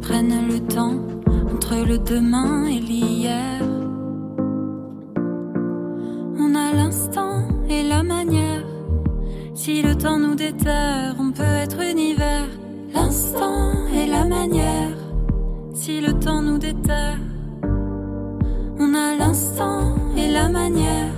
[0.00, 0.98] prennent le temps
[1.54, 3.60] entre le demain et l'hier.
[6.44, 8.64] On a l'instant et la manière.
[9.54, 12.48] Si le temps nous déterre, on peut être univers.
[12.92, 14.96] L'instant et la manière.
[15.72, 17.20] Si le temps nous déterre.
[18.80, 21.14] On a l'instant et la manière.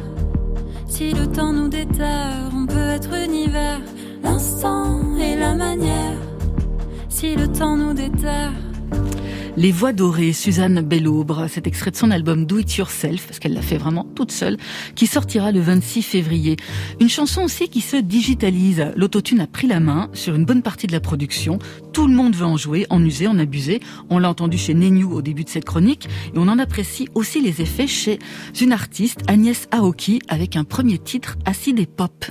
[0.87, 3.81] Si le temps nous déterre, on peut être univers.
[4.23, 6.19] L'instant et la manière.
[7.09, 8.53] Si le temps nous déterre.
[9.57, 13.55] Les voix dorées, Suzanne Belloubre, cet extrait de son album Do It Yourself, parce qu'elle
[13.55, 14.57] l'a fait vraiment toute seule,
[14.97, 16.57] qui sortira le 26 février.
[17.01, 18.87] Une chanson aussi qui se digitalise.
[18.97, 21.61] L'autotune a pris la main sur une bonne partie de la production.
[21.93, 23.79] Tout le monde veut en jouer, en user, en abuser.
[24.11, 27.40] On l'a entendu chez Nenyu au début de cette chronique, et on en apprécie aussi
[27.40, 28.19] les effets chez
[28.61, 32.27] une artiste, Agnès Aoki, avec un premier titre, Acide et Pop.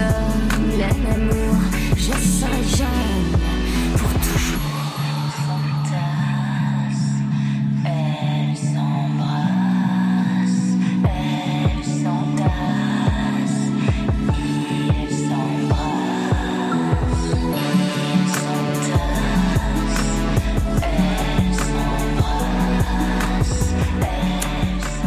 [0.00, 0.39] M'ont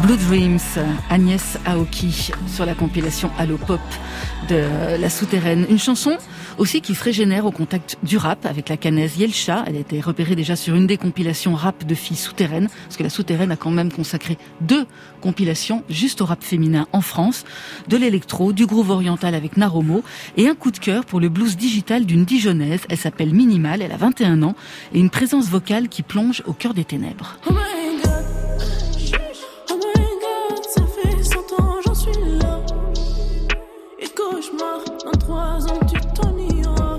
[0.04, 0.58] Blue Dreams,
[1.08, 3.80] Agnès Aoki, sur la compilation Allo Pop
[4.50, 5.64] de La Souterraine.
[5.70, 6.18] Une chanson
[6.58, 9.64] aussi qui se régénère au contact du rap avec la canaise Yelcha.
[9.66, 13.02] Elle a été repérée déjà sur une des compilations rap de filles souterraines, parce que
[13.02, 14.84] La Souterraine a quand même consacré deux
[15.22, 17.44] compilations juste au rap féminin en France,
[17.88, 20.02] de l'électro, du groove oriental avec Naromo,
[20.36, 22.82] et un coup de cœur pour le blues digital d'une Dijonnaise.
[22.90, 24.54] Elle s'appelle Minimal, elle a 21 ans,
[24.92, 27.38] et une présence vocale qui plonge au cœur des ténèbres.
[35.04, 36.98] Dans 3 ans, tu t'en iras.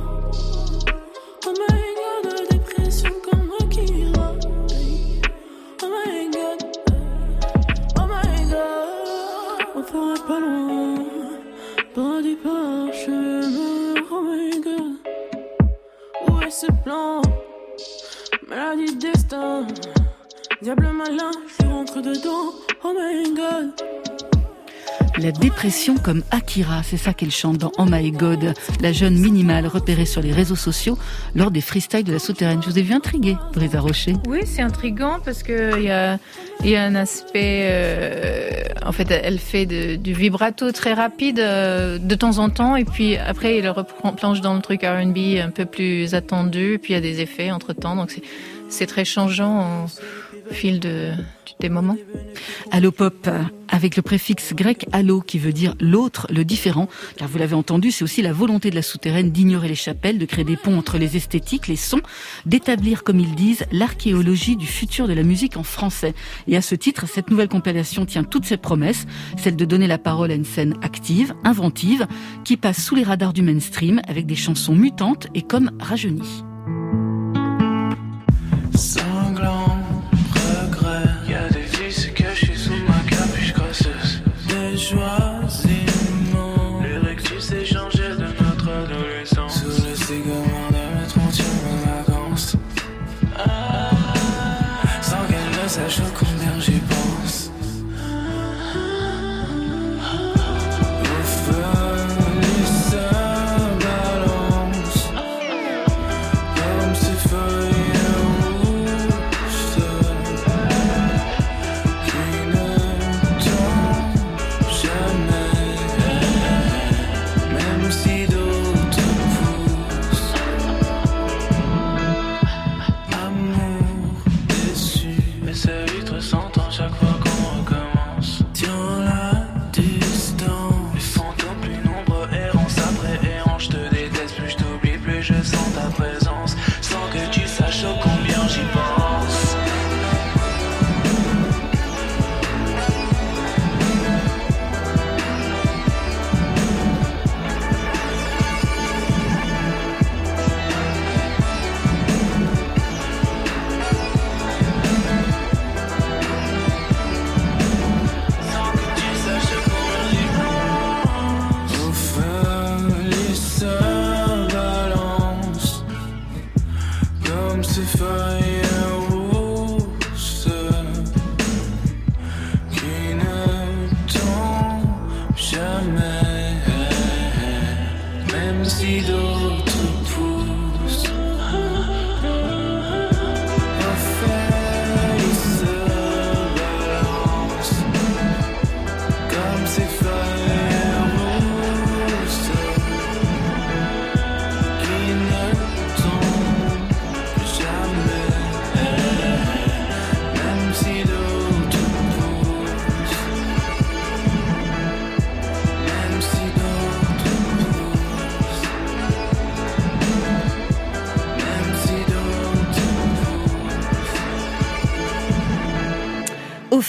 [1.46, 4.34] Oh my god, dépression comme Akira.
[5.84, 6.60] Oh my god,
[7.98, 10.96] oh my god, on fera pas loin,
[11.94, 13.96] pas du parchemin.
[14.12, 14.96] Oh my god,
[16.28, 17.22] où est ce plan?
[18.48, 19.68] Maladie de destin.
[20.62, 22.54] Diable malin, je rentre dedans.
[22.84, 24.05] Oh my god.
[25.18, 29.66] La dépression comme Akira, c'est ça qu'elle chante dans Oh My God, la jeune minimale
[29.66, 30.98] repérée sur les réseaux sociaux
[31.36, 32.62] lors des freestyles de la souterraine.
[32.62, 34.16] Je vous ai vu intrigué, Brisa Rocher.
[34.28, 36.20] Oui, c'est intriguant parce que il y a,
[36.66, 37.62] y a un aspect.
[37.64, 38.50] euh,
[38.86, 43.16] en fait, elle fait du vibrato très rapide euh, de temps en temps, et puis
[43.16, 46.96] après, elle reprend, plonge dans le truc R&B un peu plus attendu, et puis il
[46.96, 48.14] y a des effets entre temps, donc
[48.68, 49.88] c'est, très changeant
[50.52, 51.12] fil de,
[51.60, 51.98] des moments.
[52.72, 53.30] Allo Pop,
[53.70, 57.92] avec le préfixe grec allo qui veut dire l'autre, le différent, car vous l'avez entendu,
[57.92, 60.98] c'est aussi la volonté de la souterraine d'ignorer les chapelles, de créer des ponts entre
[60.98, 62.02] les esthétiques, les sons,
[62.46, 66.14] d'établir, comme ils disent, l'archéologie du futur de la musique en français.
[66.48, 69.06] Et à ce titre, cette nouvelle compilation tient toutes ses promesses,
[69.38, 72.08] celle de donner la parole à une scène active, inventive,
[72.44, 76.44] qui passe sous les radars du mainstream avec des chansons mutantes et comme rajeunies.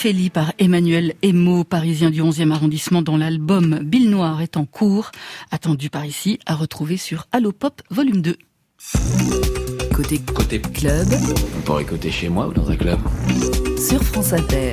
[0.06, 5.10] Ophélie par Emmanuel Emo, parisien du 11e arrondissement, dont l'album Bill Noir est en cours,
[5.50, 8.36] attendu par ici, à retrouver sur Allo Pop volume 2.
[9.92, 11.08] Côté Côté club
[11.58, 13.00] On pourrait écouter chez moi ou dans un club.
[13.76, 14.70] sur France Inter.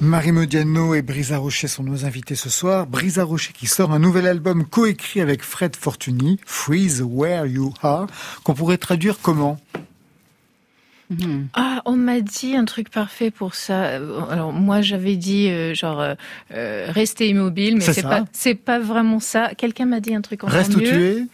[0.00, 2.86] Marie Modiano et Brisa Rocher sont nos invités ce soir.
[2.86, 8.06] Brisa Rocher qui sort un nouvel album coécrit avec Fred Fortuny, Freeze Where You Are,
[8.44, 9.58] qu'on pourrait traduire comment?
[11.54, 13.98] Ah, on m'a dit un truc parfait pour ça.
[14.30, 16.14] Alors moi j'avais dit euh, genre euh,
[16.54, 19.50] euh, rester immobile, mais C'est pas c'est pas vraiment ça.
[19.56, 20.84] Quelqu'un m'a dit un truc encore Reste où mieux.
[20.90, 21.26] tu es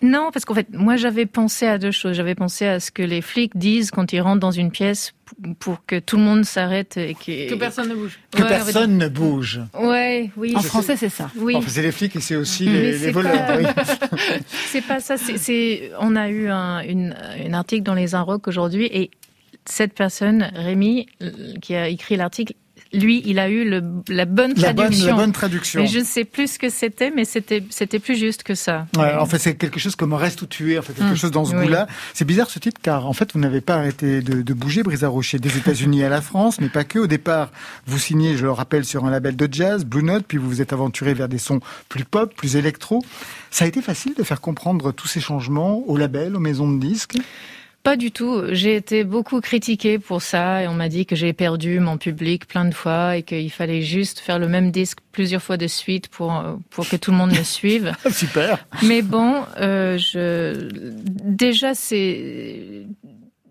[0.00, 2.14] Non, parce qu'en fait moi j'avais pensé à deux choses.
[2.14, 5.12] J'avais pensé à ce que les flics disent quand ils rentrent dans une pièce
[5.58, 8.18] pour que tout le monde s'arrête et que Que personne ne bouge.
[8.30, 9.60] Que Ouais, personne ne bouge.
[9.78, 10.54] Ouais, oui.
[10.56, 11.30] En français, c'est ça.
[11.36, 11.56] Oui.
[11.56, 13.46] Enfin, c'est les flics et c'est aussi Mais les, voleurs.
[13.46, 13.66] pas- oui.
[14.66, 15.16] C'est pas ça.
[15.16, 19.10] C'est, on a eu un, une, une article dans les Inrocks aujourd'hui et
[19.64, 21.06] cette personne, Rémi,
[21.60, 22.54] qui a écrit l'article,
[22.92, 25.06] lui, il a eu le, la bonne La bonne, traduction.
[25.06, 25.80] la bonne traduction.
[25.82, 28.86] Mais je ne sais plus ce que c'était, mais c'était, c'était plus juste que ça.
[28.96, 31.16] Ouais, en fait, c'est quelque chose comme reste où tu es, en fait, quelque Mm.
[31.16, 31.64] chose dans ce Oui.
[31.64, 31.86] goût-là.
[32.14, 35.08] C'est bizarre ce titre, car en fait, vous n'avez pas arrêté de, de bouger, Brisa
[35.08, 36.98] Rocher, des États-Unis à la France, mais pas que.
[36.98, 37.50] Au départ,
[37.86, 40.60] vous signez, je le rappelle, sur un label de jazz, Blue Note, puis vous vous
[40.62, 43.02] êtes aventuré vers des sons plus pop, plus électro.
[43.50, 46.78] Ça a été facile de faire comprendre tous ces changements au label, aux maisons de
[46.80, 47.16] disques?
[47.82, 48.42] Pas du tout.
[48.50, 52.46] J'ai été beaucoup critiquée pour ça et on m'a dit que j'ai perdu mon public
[52.46, 56.08] plein de fois et qu'il fallait juste faire le même disque plusieurs fois de suite
[56.08, 57.92] pour, euh, pour que tout le monde me suive.
[58.10, 58.66] Super.
[58.82, 60.68] Mais bon, euh, je
[61.24, 62.84] déjà c'est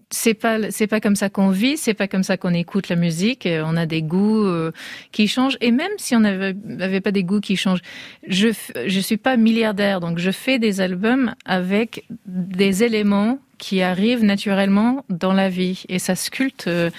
[0.09, 2.95] c'est pas c'est pas comme ça qu'on vit, c'est pas comme ça qu'on écoute la
[2.95, 3.47] musique.
[3.47, 4.71] On a des goûts euh,
[5.11, 7.81] qui changent et même si on n'avait avait pas des goûts qui changent,
[8.27, 8.49] je
[8.85, 15.03] je suis pas milliardaire donc je fais des albums avec des éléments qui arrivent naturellement
[15.09, 16.89] dans la vie et ça sculpte euh,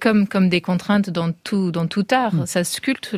[0.00, 3.14] comme comme des contraintes dans tout dans tout art ça sculpte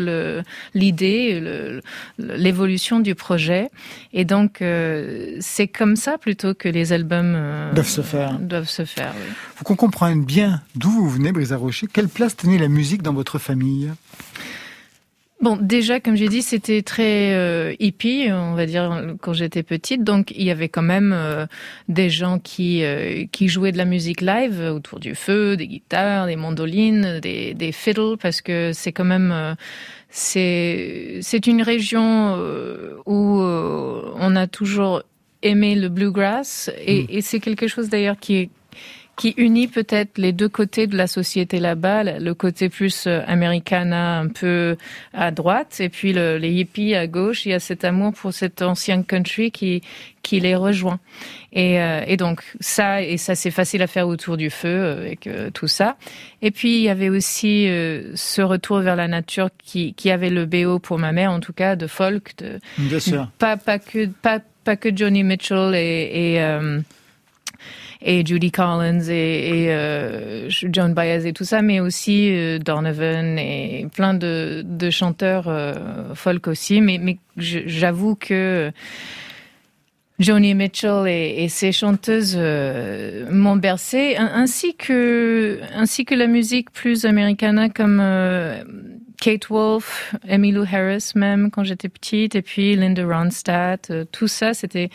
[0.74, 1.80] l'idée
[2.18, 3.70] l'évolution du projet
[4.12, 8.38] et donc euh, c'est comme ça plutôt que les albums euh, Doivent se faire.
[8.38, 9.32] doivent se faire oui.
[9.56, 11.86] Faut qu'on comprenne bien d'où vous venez, Brisa Rocher.
[11.92, 13.90] Quelle place tenait la musique dans votre famille?
[15.44, 20.02] Bon, déjà, comme j'ai dit, c'était très euh, hippie, on va dire, quand j'étais petite.
[20.02, 21.44] Donc, il y avait quand même euh,
[21.90, 26.28] des gens qui euh, qui jouaient de la musique live autour du feu, des guitares,
[26.28, 29.54] des mandolines, des, des fiddles, parce que c'est quand même euh,
[30.08, 35.02] c'est c'est une région euh, où euh, on a toujours
[35.42, 38.50] aimé le bluegrass et, et c'est quelque chose d'ailleurs qui est
[39.16, 44.18] qui unit peut-être les deux côtés de la société là-bas, le côté plus euh, americana
[44.18, 44.76] un peu
[45.12, 47.46] à droite et puis le, les hippies à gauche.
[47.46, 49.82] Il y a cet amour pour cet ancien country qui
[50.22, 50.98] qui les rejoint.
[51.52, 55.26] Et, euh, et donc ça et ça c'est facile à faire autour du feu avec
[55.26, 55.96] euh, tout ça.
[56.42, 60.30] Et puis il y avait aussi euh, ce retour vers la nature qui qui avait
[60.30, 63.28] le BO pour ma mère en tout cas de folk de Bien sûr.
[63.38, 66.80] pas pas que pas pas que Johnny Mitchell et, et euh,
[68.04, 73.38] et Judy Collins et, et euh, Joan Baez et tout ça, mais aussi euh, Donovan
[73.38, 76.82] et plein de, de chanteurs euh, folk aussi.
[76.82, 78.70] Mais, mais j'avoue que
[80.18, 86.70] Joni Mitchell et, et ses chanteuses euh, m'ont bercé, ainsi que ainsi que la musique
[86.70, 88.62] plus américaine comme euh,
[89.20, 94.54] Kate Wolf, Emmylou Harris même quand j'étais petite, et puis Linda Ronstadt, euh, tout ça
[94.54, 94.90] c'était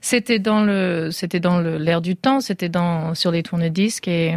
[0.00, 4.36] c'était dans le c'était dans l'air du temps, c'était dans sur les tourne-disques et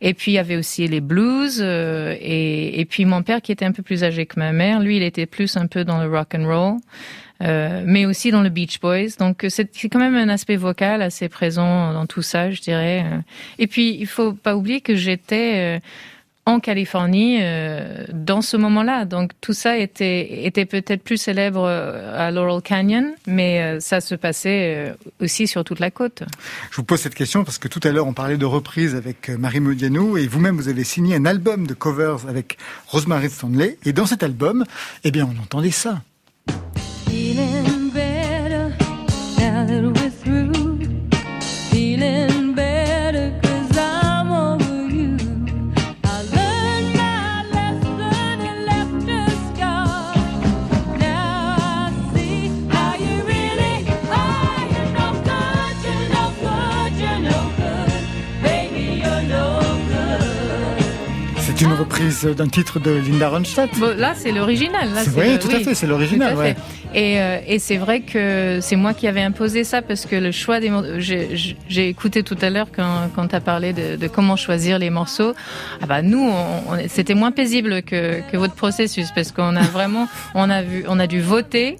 [0.00, 3.52] et puis il y avait aussi les blues euh, et et puis mon père qui
[3.52, 6.02] était un peu plus âgé que ma mère, lui il était plus un peu dans
[6.02, 6.76] le rock and roll.
[7.42, 9.16] Euh, mais aussi dans le Beach Boys.
[9.18, 13.04] Donc c'est c'est quand même un aspect vocal assez présent dans tout ça, je dirais.
[13.04, 13.18] Euh,
[13.58, 15.80] Et puis il faut pas oublier que j'étais euh,
[16.46, 19.04] en Californie euh, dans ce moment-là.
[19.04, 24.00] Donc tout ça était était peut-être plus célèbre euh, à Laurel Canyon, mais euh, ça
[24.00, 26.22] se passait euh, aussi sur toute la côte.
[26.70, 29.30] Je vous pose cette question parce que tout à l'heure on parlait de reprise avec
[29.30, 33.78] euh, Marie Modiano et vous-même vous avez signé un album de covers avec Rosemary Stanley
[33.84, 34.64] et dans cet album,
[35.04, 36.02] eh bien on entendait ça.
[37.08, 37.83] Feeling
[61.84, 63.78] reprise d'un titre de Linda Ronstadt.
[63.78, 64.88] Bon, là, c'est l'original.
[64.94, 66.56] Le- tout à oui, fait, c'est l'original, ouais.
[66.94, 70.30] Et, euh, et c'est vrai que c'est moi qui avais imposé ça parce que le
[70.30, 73.96] choix des morceaux, j'ai j'ai écouté tout à l'heure quand, quand tu as parlé de,
[73.96, 75.34] de comment choisir les morceaux.
[75.82, 79.62] Ah bah nous, on, on- c'était moins paisible que, que votre processus parce qu'on a
[79.62, 80.06] vraiment,
[80.36, 81.76] on a vu, on a dû voter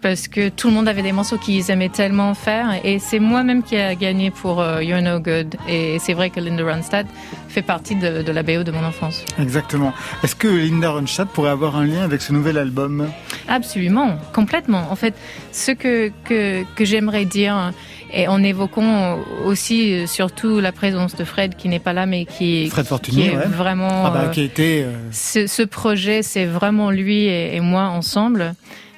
[0.00, 3.62] parce que tout le monde avait des morceaux qu'ils aimaient tellement faire et c'est moi-même
[3.62, 7.06] qui a gagné pour euh, You're No Good et c'est vrai que Linda Ronstadt
[7.48, 9.24] fait partie de, de la BO de mon enfance.
[9.44, 9.92] Exactement.
[10.22, 13.08] Est-ce que Linda Ronstadt pourrait avoir un lien avec ce nouvel album?
[13.46, 14.82] Absolument, complètement.
[14.90, 15.14] En fait,
[15.52, 17.72] ce que, que, que j'aimerais dire,
[18.12, 22.24] et en évoquant aussi euh, surtout la présence de Fred qui n'est pas là, mais
[22.24, 23.46] qui, Fred qui Fortuny, est ouais.
[23.46, 24.06] vraiment...
[24.06, 24.82] Ah bah, euh, qui a été.
[24.84, 28.54] euh, ce, ce projet, c'est vraiment lui et, et moi ensemble.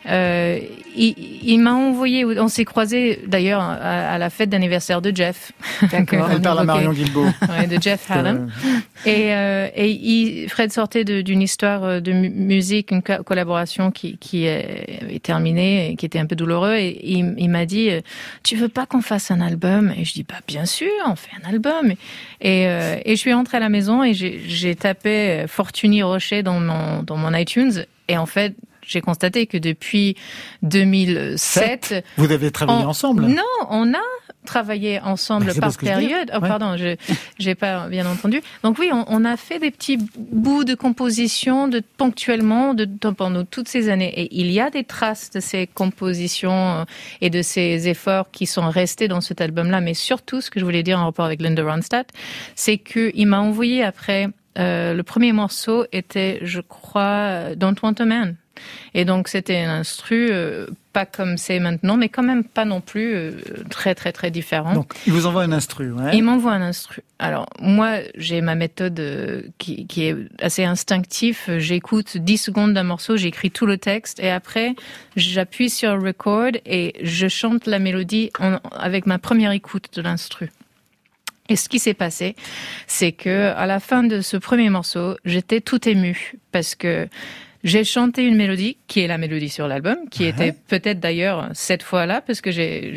[0.09, 0.59] Euh,
[0.97, 5.53] il il m'a envoyé, on s'est croisés d'ailleurs à, à la fête d'anniversaire de Jeff.
[5.93, 6.29] D'accord.
[6.33, 7.27] Elle parle à Marion Guilbault.
[7.49, 8.51] Ouais, de Jeff Hallam.
[9.05, 13.91] Et, euh, et il, Fred sortait d'une histoire euh, de mu- musique, une co- collaboration
[13.91, 16.75] qui, qui est, terminée et qui était un peu douloureux.
[16.77, 18.01] Et il, il m'a dit, euh,
[18.43, 19.93] tu veux pas qu'on fasse un album?
[19.97, 21.93] Et je dis, bah bien sûr, on fait un album.
[22.41, 25.11] Et, euh, et je suis rentrée à la maison et j'ai tapé
[25.43, 27.85] euh, Fortuny Rocher dans mon, dans mon iTunes.
[28.09, 28.55] Et en fait,
[28.87, 30.17] j'ai constaté que depuis
[30.63, 33.99] 2007, Vous avez travaillé on- ensemble Non, on a
[34.45, 36.31] travaillé ensemble Bah, par période.
[36.33, 36.49] Oh, Ouais.
[36.49, 36.95] pardon, je
[37.39, 38.41] j'ai pas bien entendu.
[38.63, 43.11] Donc oui, on, on a fait des petits bouts de composition de ponctuellement de, de-
[43.11, 44.13] pendant toutes ces années.
[44.21, 46.85] Et il y a des traces de ces compositions euh,
[47.21, 49.81] et de ces efforts qui sont restés dans cet album-là.
[49.81, 52.09] Mais surtout, ce que je voulais dire en rapport avec Linda Ronstadt,
[52.55, 54.29] c'est que il m'a envoyé après.
[54.59, 58.37] euh, le premier morceau était, je crois, euh, Don't Want a Man.
[58.95, 62.81] Et donc c'était un instru euh, pas comme c'est maintenant, mais quand même pas non
[62.81, 63.33] plus euh,
[63.71, 64.73] très très très différent.
[64.73, 65.93] Donc, il vous envoie un instru.
[65.93, 66.17] Ouais.
[66.17, 67.03] Il m'envoie un instru.
[67.19, 71.39] Alors, moi, j'ai ma méthode euh, qui, qui est assez instinctive.
[71.59, 74.75] J'écoute 10 secondes d'un morceau, j'écris tout le texte et après,
[75.17, 80.51] j'appuie sur record et je chante la mélodie en- avec ma première écoute de l'instru.
[81.49, 82.35] Et ce qui s'est passé,
[82.89, 87.07] c'est que à la fin de ce premier morceau, j'étais tout émue parce que
[87.67, 90.29] j'ai chanté une mélodie qui est la mélodie sur l'album, qui Ouais.
[90.31, 92.95] était peut-être d'ailleurs cette fois-là parce que j'ai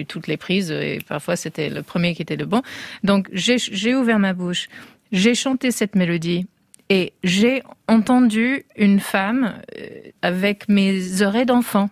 [0.00, 2.62] eu toutes les prises et parfois c'était le premier qui était le bon.
[3.04, 4.68] Donc j'ai j'ai ouvert ma bouche,
[5.12, 6.46] j'ai chanté cette mélodie
[6.88, 9.86] et j'ai entendu une femme euh,
[10.22, 11.90] avec mes oreilles d'enfant.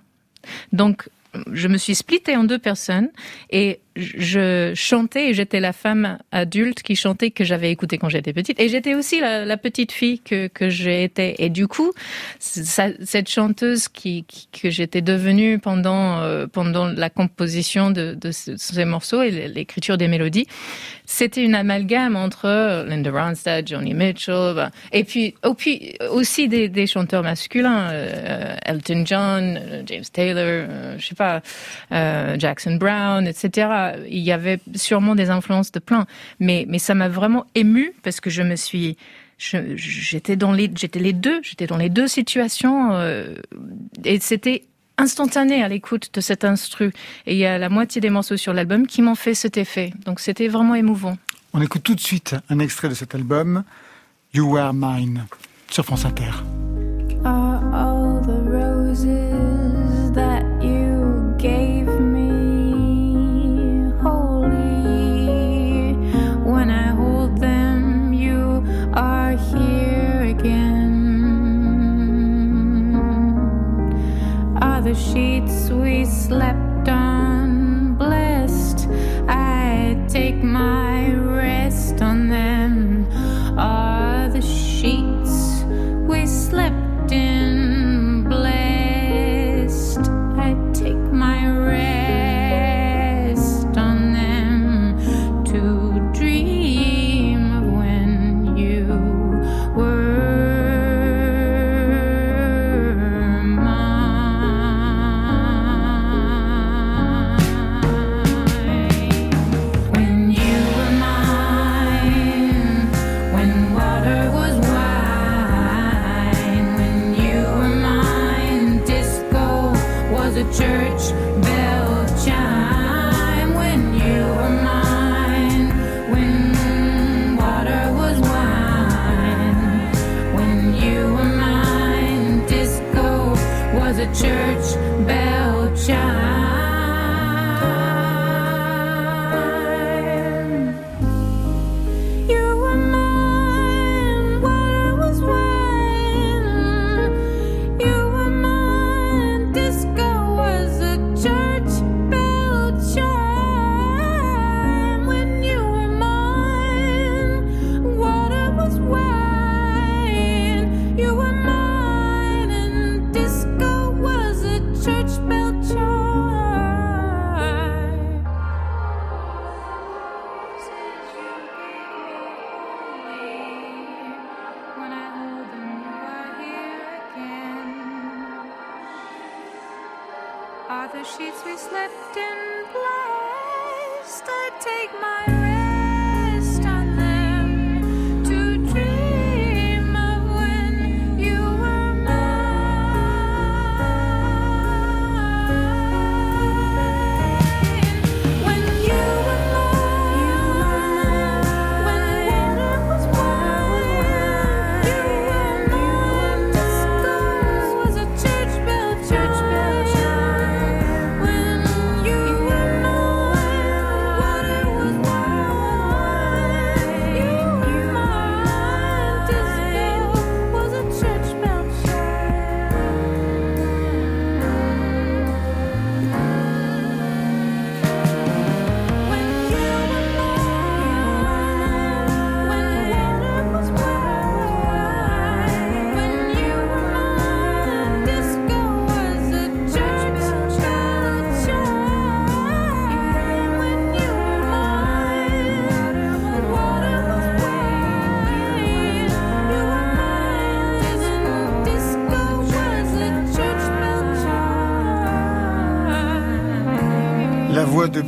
[0.72, 1.08] Donc
[1.52, 3.10] je me suis splittée en deux personnes
[3.50, 8.32] et je chantais et j'étais la femme adulte qui chantait que j'avais écouté quand j'étais
[8.32, 11.92] petite et j'étais aussi la, petite fille que, que j'ai et du coup
[12.38, 19.22] cette chanteuse que j'étais devenue pendant euh, pendant la composition de, de ce- ces morceaux
[19.22, 20.46] et l'écriture des mélodies
[21.06, 25.34] c'était une amalgame entre Linda Ronstadt, Johnny Mitchell, ben, et puis,
[26.10, 31.42] aussi des, chanteurs masculins, euh, Elton John, euh, James Taylor, euh, je sais pas,
[31.92, 33.68] euh, Jackson Brown, etc.
[34.08, 36.06] Il y avait sûrement des influences de plein,
[36.40, 38.96] mais mais ça m'a vraiment ému parce que je me suis
[39.38, 43.34] j'étais dans les j'étais les deux j'étais dans les deux situations euh,
[44.04, 44.62] et c'était
[44.96, 46.92] instantané à l'écoute de cet instru.
[47.26, 49.92] Et il y a la moitié des morceaux sur l'album qui m'ont fait cet effet.
[50.04, 51.16] Donc c'était vraiment émouvant.
[51.52, 53.64] On écoute tout de suite un extrait de cet album,
[54.32, 55.26] You Were Mine,
[55.70, 56.30] sur France Inter.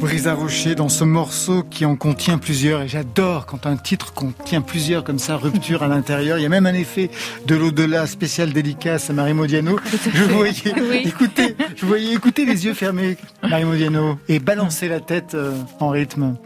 [0.01, 4.61] Brisa Rocher dans ce morceau qui en contient plusieurs et j'adore quand un titre contient
[4.61, 6.39] plusieurs comme ça, rupture à l'intérieur.
[6.39, 7.11] Il y a même un effet
[7.47, 9.79] de l'au-delà spécial dédicace à Marie Modiano.
[10.15, 10.53] Je voyais
[10.91, 11.03] Oui.
[11.07, 15.89] écouter, je voyais écouter les yeux fermés, Marie Modiano, et balancer la tête euh, en
[15.89, 16.37] rythme.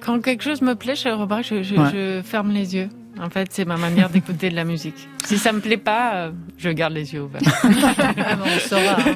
[0.00, 1.90] Quand quelque chose me plaît, je remarque, je, je, Ouais.
[1.92, 2.88] je ferme les yeux.
[3.20, 5.08] En fait, c'est ma manière d'écouter de la musique.
[5.24, 7.40] Si ça me plaît pas, euh, je garde les yeux ouverts.
[7.64, 8.96] on saura.
[9.00, 9.14] hein.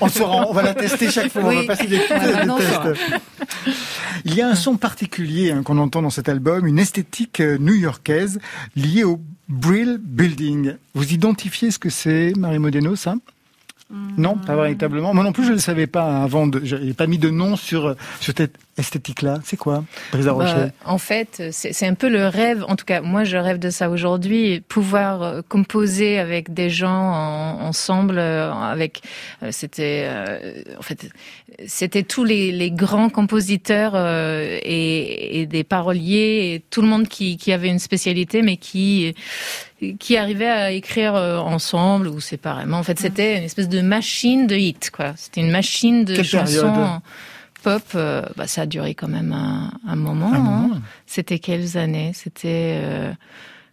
[0.00, 1.66] On le saura, on va la tester chaque fois, on va Oui.
[1.66, 3.00] passer des, maintenant, on tests.
[4.24, 7.58] Il y a un son particulier hein, qu'on entend dans cet album, une esthétique euh,
[7.58, 8.38] new-yorkaise
[8.76, 10.74] liée au Brill Building.
[10.94, 13.14] Vous identifiez ce que c'est, Marie Modeno, ça?
[14.16, 15.12] Non, pas véritablement.
[15.12, 16.46] Moi non plus, je ne le savais pas avant.
[16.46, 19.40] De, je n'ai pas mis de nom sur, euh, sur cette esthétique-là.
[19.44, 22.64] C'est quoi, Brisa Bah, Rocher en fait, c'est c'est un peu le rêve.
[22.68, 26.90] En tout cas, moi, je rêve de ça aujourd'hui, pouvoir euh, composer avec des gens
[26.90, 28.16] en- ensemble.
[28.18, 29.02] euh, Avec,
[29.42, 31.08] euh, c'était, euh, en fait,
[31.66, 37.08] c'était tous les, les grands compositeurs euh, et, et des paroliers, et tout le monde
[37.08, 39.14] qui, qui avait une spécialité, mais qui
[39.98, 42.78] qui arrivait à écrire ensemble ou séparément.
[42.78, 45.12] En fait, c'était une espèce de machine de hit, quoi.
[45.16, 47.00] C'était une machine de Quelle chansons période?
[47.62, 47.82] Pop.
[47.94, 50.32] euh, bah, ça a duré quand même un, un moment.
[50.32, 50.38] Un hein.
[50.38, 50.80] moment.
[51.06, 52.12] C'était quelles années?
[52.14, 53.12] C'était, euh,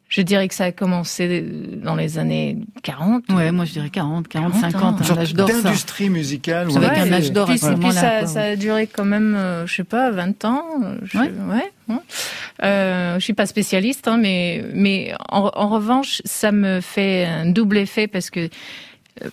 [0.07, 1.45] je dirais que ça a commencé
[1.83, 3.25] dans les années 40.
[3.31, 4.71] Ouais, moi je dirais 40, 40, 40 ans.
[4.71, 5.49] 50, Une un sorte âge d'or.
[5.49, 5.61] ça.
[5.61, 6.67] d'industrie musicale.
[6.75, 9.35] Avec on un âge d'or à Puis, ce puis ça, ça a duré quand même,
[9.35, 10.63] euh, je sais pas, 20 ans.
[11.03, 11.31] Je, Ouais.
[11.51, 11.71] ouais.
[11.89, 12.01] hein.
[12.63, 17.45] Euh, je suis pas spécialiste, hein, mais mais en, en revanche, ça me fait un
[17.45, 18.47] double effet parce que euh,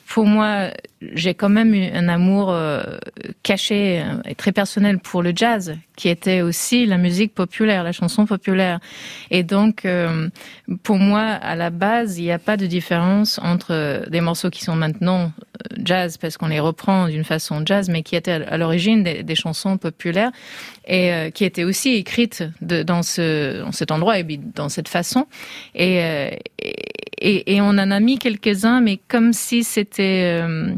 [0.06, 0.70] pour moi,
[1.00, 2.82] j'ai quand même eu un amour euh,
[3.42, 7.92] caché euh, et très personnel pour le jazz, qui était aussi la musique populaire, la
[7.92, 8.80] chanson populaire.
[9.30, 10.28] Et donc, euh,
[10.82, 14.64] pour moi, à la base, il n'y a pas de différence entre des morceaux qui
[14.64, 15.32] sont maintenant
[15.82, 19.76] jazz, parce qu'on les reprend d'une façon jazz, mais qui étaient à l'origine des, chansons
[19.76, 20.30] populaires
[20.86, 24.24] et qui étaient aussi écrites dans, ce, dans cet endroit et
[24.54, 25.26] dans cette façon.
[25.74, 26.38] Et,
[27.18, 30.72] et, et on en a mis quelques-uns, mais comme si c'était euh,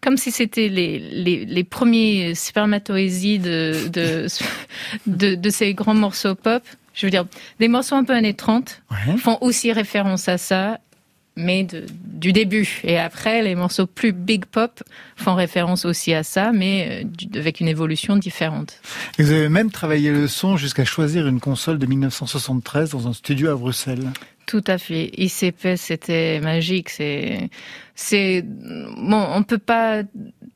[0.00, 4.26] comme si c'était les, les, les premiers spermatozoïdes de, de,
[5.06, 6.62] de, de ces grands morceaux pop.
[6.94, 7.26] Je veux dire,
[7.60, 9.16] des morceaux un peu années 30 Ouais.
[9.18, 10.78] font aussi référence à ça,
[11.36, 12.80] mais de, du début.
[12.84, 14.82] Et après, les morceaux plus big pop
[15.16, 18.80] font référence aussi à ça, mais euh, avec une évolution différente.
[19.18, 23.12] Et vous avez même travaillé le son jusqu'à choisir une console de 1973 dans un
[23.12, 24.08] studio à Bruxelles.
[24.46, 25.10] Tout à fait.
[25.18, 26.88] ICP, c'était magique.
[26.88, 27.50] C'est,
[27.96, 30.02] c'est, bon, on peut pas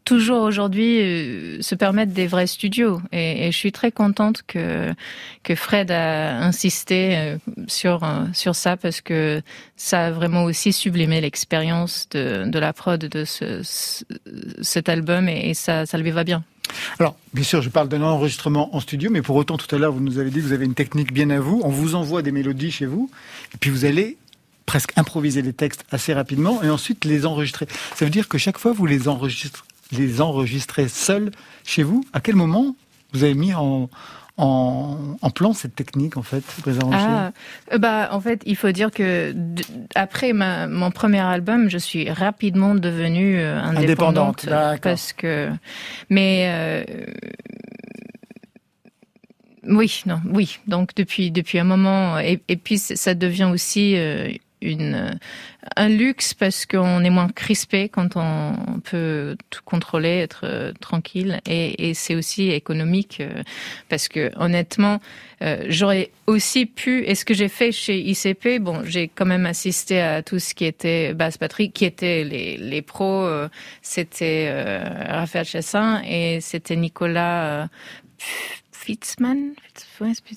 [0.05, 3.01] toujours aujourd'hui euh, se permettre des vrais studios.
[3.11, 4.93] Et, je suis très contente que
[5.43, 7.37] que Fred a insisté euh,
[7.67, 9.43] sur euh, sur ça parce que
[9.77, 13.63] ça a vraiment aussi sublimé l'expérience de de la prod de ce-
[14.63, 16.45] cet album et, et ça ça lui va bien.
[16.99, 19.93] Alors, bien sûr, je parle d'un enregistrement en studio, mais pour autant, tout à l'heure,
[19.93, 21.61] vous nous avez dit que vous avez une technique bien à vous.
[21.65, 23.11] On vous envoie des mélodies chez vous,
[23.55, 24.17] et puis vous allez
[24.67, 27.67] presque improviser les textes assez rapidement, et ensuite les enregistrer.
[27.95, 29.63] Ça veut dire que chaque fois, vous les enregistrez,
[29.93, 31.31] les enregistrez seuls
[31.65, 32.05] chez vous.
[32.13, 32.77] À quel moment
[33.13, 33.91] vous avez mis en,
[34.41, 36.43] en, en plan cette technique, en fait,
[36.93, 37.31] Ah,
[37.73, 39.35] euh, bah en fait, il faut dire que
[39.95, 45.51] après ma, mon premier album, je suis rapidement devenue euh, Indépendante, indépendante, parce que
[46.09, 46.85] mais euh,
[49.65, 50.59] oui, non, oui.
[50.67, 54.33] Donc depuis depuis un moment et, et puis ça devient aussi euh,
[54.63, 55.19] une
[55.77, 61.41] un luxe parce qu'on est moins crispé quand on peut tout contrôler, être euh, tranquille,
[61.47, 63.43] et, et c'est aussi économique euh,
[63.89, 65.01] parce que honnêtement,
[65.43, 67.05] euh, j'aurais aussi pu.
[67.07, 70.55] Et ce que j'ai fait chez ICP, bon, j'ai quand même assisté à tout ce
[70.55, 73.25] qui était basse batterie, qui étaient les, les pros.
[73.25, 73.49] euh,
[73.83, 77.69] c'était euh, Raphaël Chassin et c'était Nicolas.
[78.91, 79.53] Fitzman,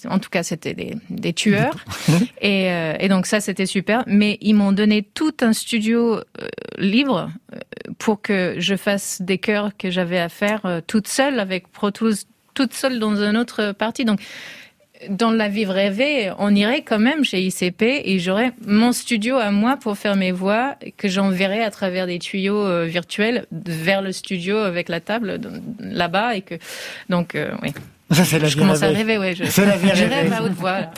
[0.09, 1.75] en tout cas c'était des, des tueurs.
[2.41, 4.03] Et, euh, et donc ça c'était super.
[4.05, 6.21] Mais ils m'ont donné tout un studio euh,
[6.77, 7.57] libre euh,
[7.97, 11.91] pour que je fasse des chœurs que j'avais à faire euh, toute seule avec Pro
[11.91, 12.15] Tools
[12.53, 14.05] toute seule dans une autre partie.
[14.05, 14.19] Donc
[15.09, 19.51] dans la vie rêvée, on irait quand même chez ICP et j'aurais mon studio à
[19.51, 24.11] moi pour faire mes voix que j'enverrais à travers des tuyaux euh, virtuels vers le
[24.11, 25.39] studio avec la table
[25.79, 26.55] là-bas et que
[27.09, 27.73] donc euh, oui.
[28.11, 28.97] Ça, c'est la je vie commence à rêvée.
[28.97, 29.35] rêver, ouais.
[29.35, 30.81] Je, C'est la vie je rêve à haute voix.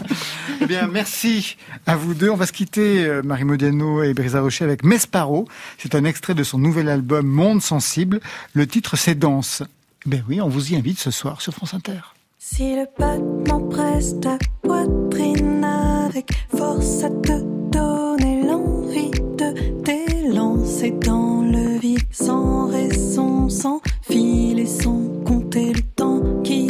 [0.61, 2.29] Eh bien, merci à vous deux.
[2.29, 5.47] On va se quitter, euh, Marie Modiano et Brisa Rocher, avec Mesparo.
[5.77, 8.19] C'est un extrait de son nouvel album Monde Sensible.
[8.53, 9.63] Le titre, c'est Danse.
[10.05, 11.99] Ben oui, on vous y invite ce soir sur France Inter.
[12.39, 17.41] Si le battement presse ta poitrine avec force à te
[17.71, 25.81] donner l'envie de t'élancer dans le vide sans raison, sans fil et sans compter le
[25.95, 26.67] temps qui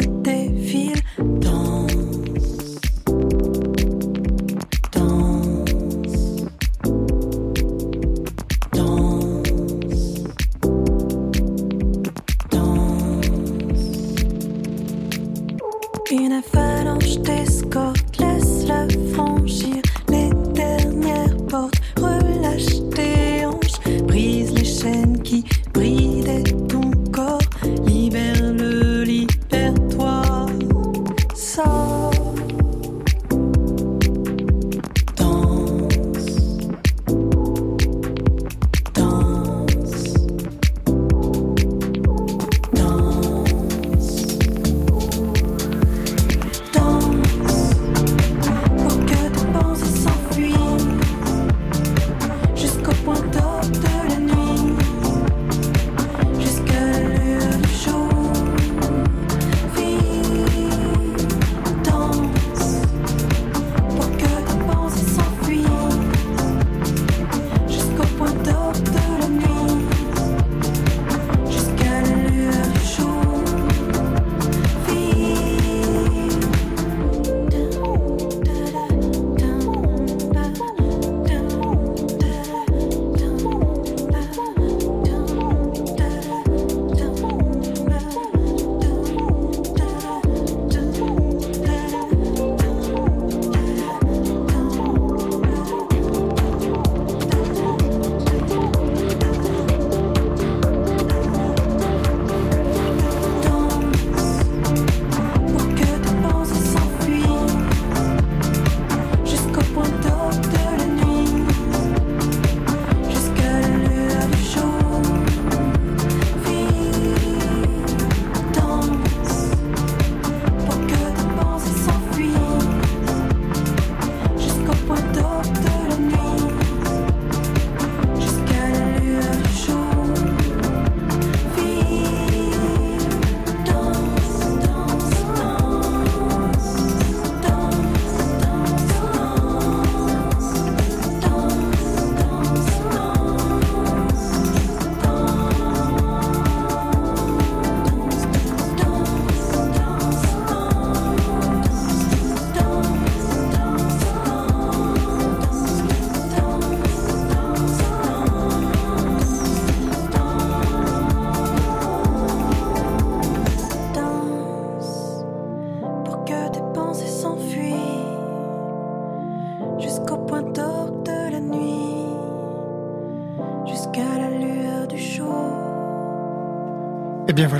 [16.08, 18.05] Une avalanche d'escorte,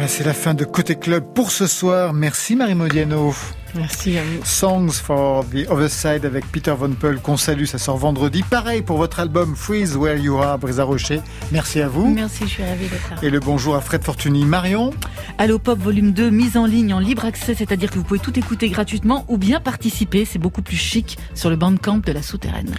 [0.07, 2.13] voilà, c'est la fin de Côté Club pour ce soir.
[2.13, 3.35] Merci Marie Modiano.
[3.75, 4.45] Merci à vous.
[4.45, 8.45] Songs for the Other Side avec Peter Von Peul qu'on salue, ça sort vendredi.
[8.49, 11.21] Pareil pour votre album Freeze Where You Are, Brisa Rocher.
[11.51, 12.07] Merci à vous.
[12.07, 13.17] Merci, je suis ravie d'être là.
[13.23, 14.45] Et le bonjour à Fred Fortuny.
[14.45, 14.93] Marion,
[15.39, 18.39] Allo Pop Volume 2, mise en ligne en libre accès, c'est-à-dire que vous pouvez tout
[18.39, 22.75] écouter gratuitement ou bien participer, c'est beaucoup plus chic sur le bandcamp de la souterraine.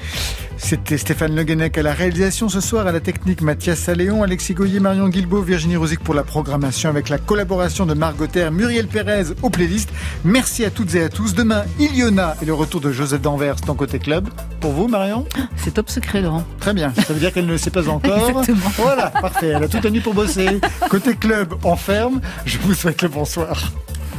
[0.67, 4.53] C'était Stéphane Le Guenec à la réalisation ce soir, à la technique Mathias Saléon, Alexis
[4.53, 8.85] Goyer, Marion Guilbault, Virginie Rosic pour la programmation avec la collaboration de Margot Terre, Muriel
[8.87, 9.89] Pérez aux playlists.
[10.25, 11.33] Merci à toutes et à tous.
[11.33, 14.27] Demain, Iliona et le retour de Joseph Danvers dans Côté Club.
[14.59, 15.25] Pour vous, Marion?
[15.55, 16.43] C'est top secret, Laurent.
[16.59, 16.93] Très bien.
[16.93, 18.27] Ça veut dire qu'elle ne le sait pas encore.
[18.27, 18.69] Exactement.
[18.75, 19.53] Voilà, parfait.
[19.55, 20.59] Elle a toute la nuit pour bosser.
[20.89, 22.19] Côté Club, on ferme.
[22.45, 23.71] Je vous souhaite le bonsoir.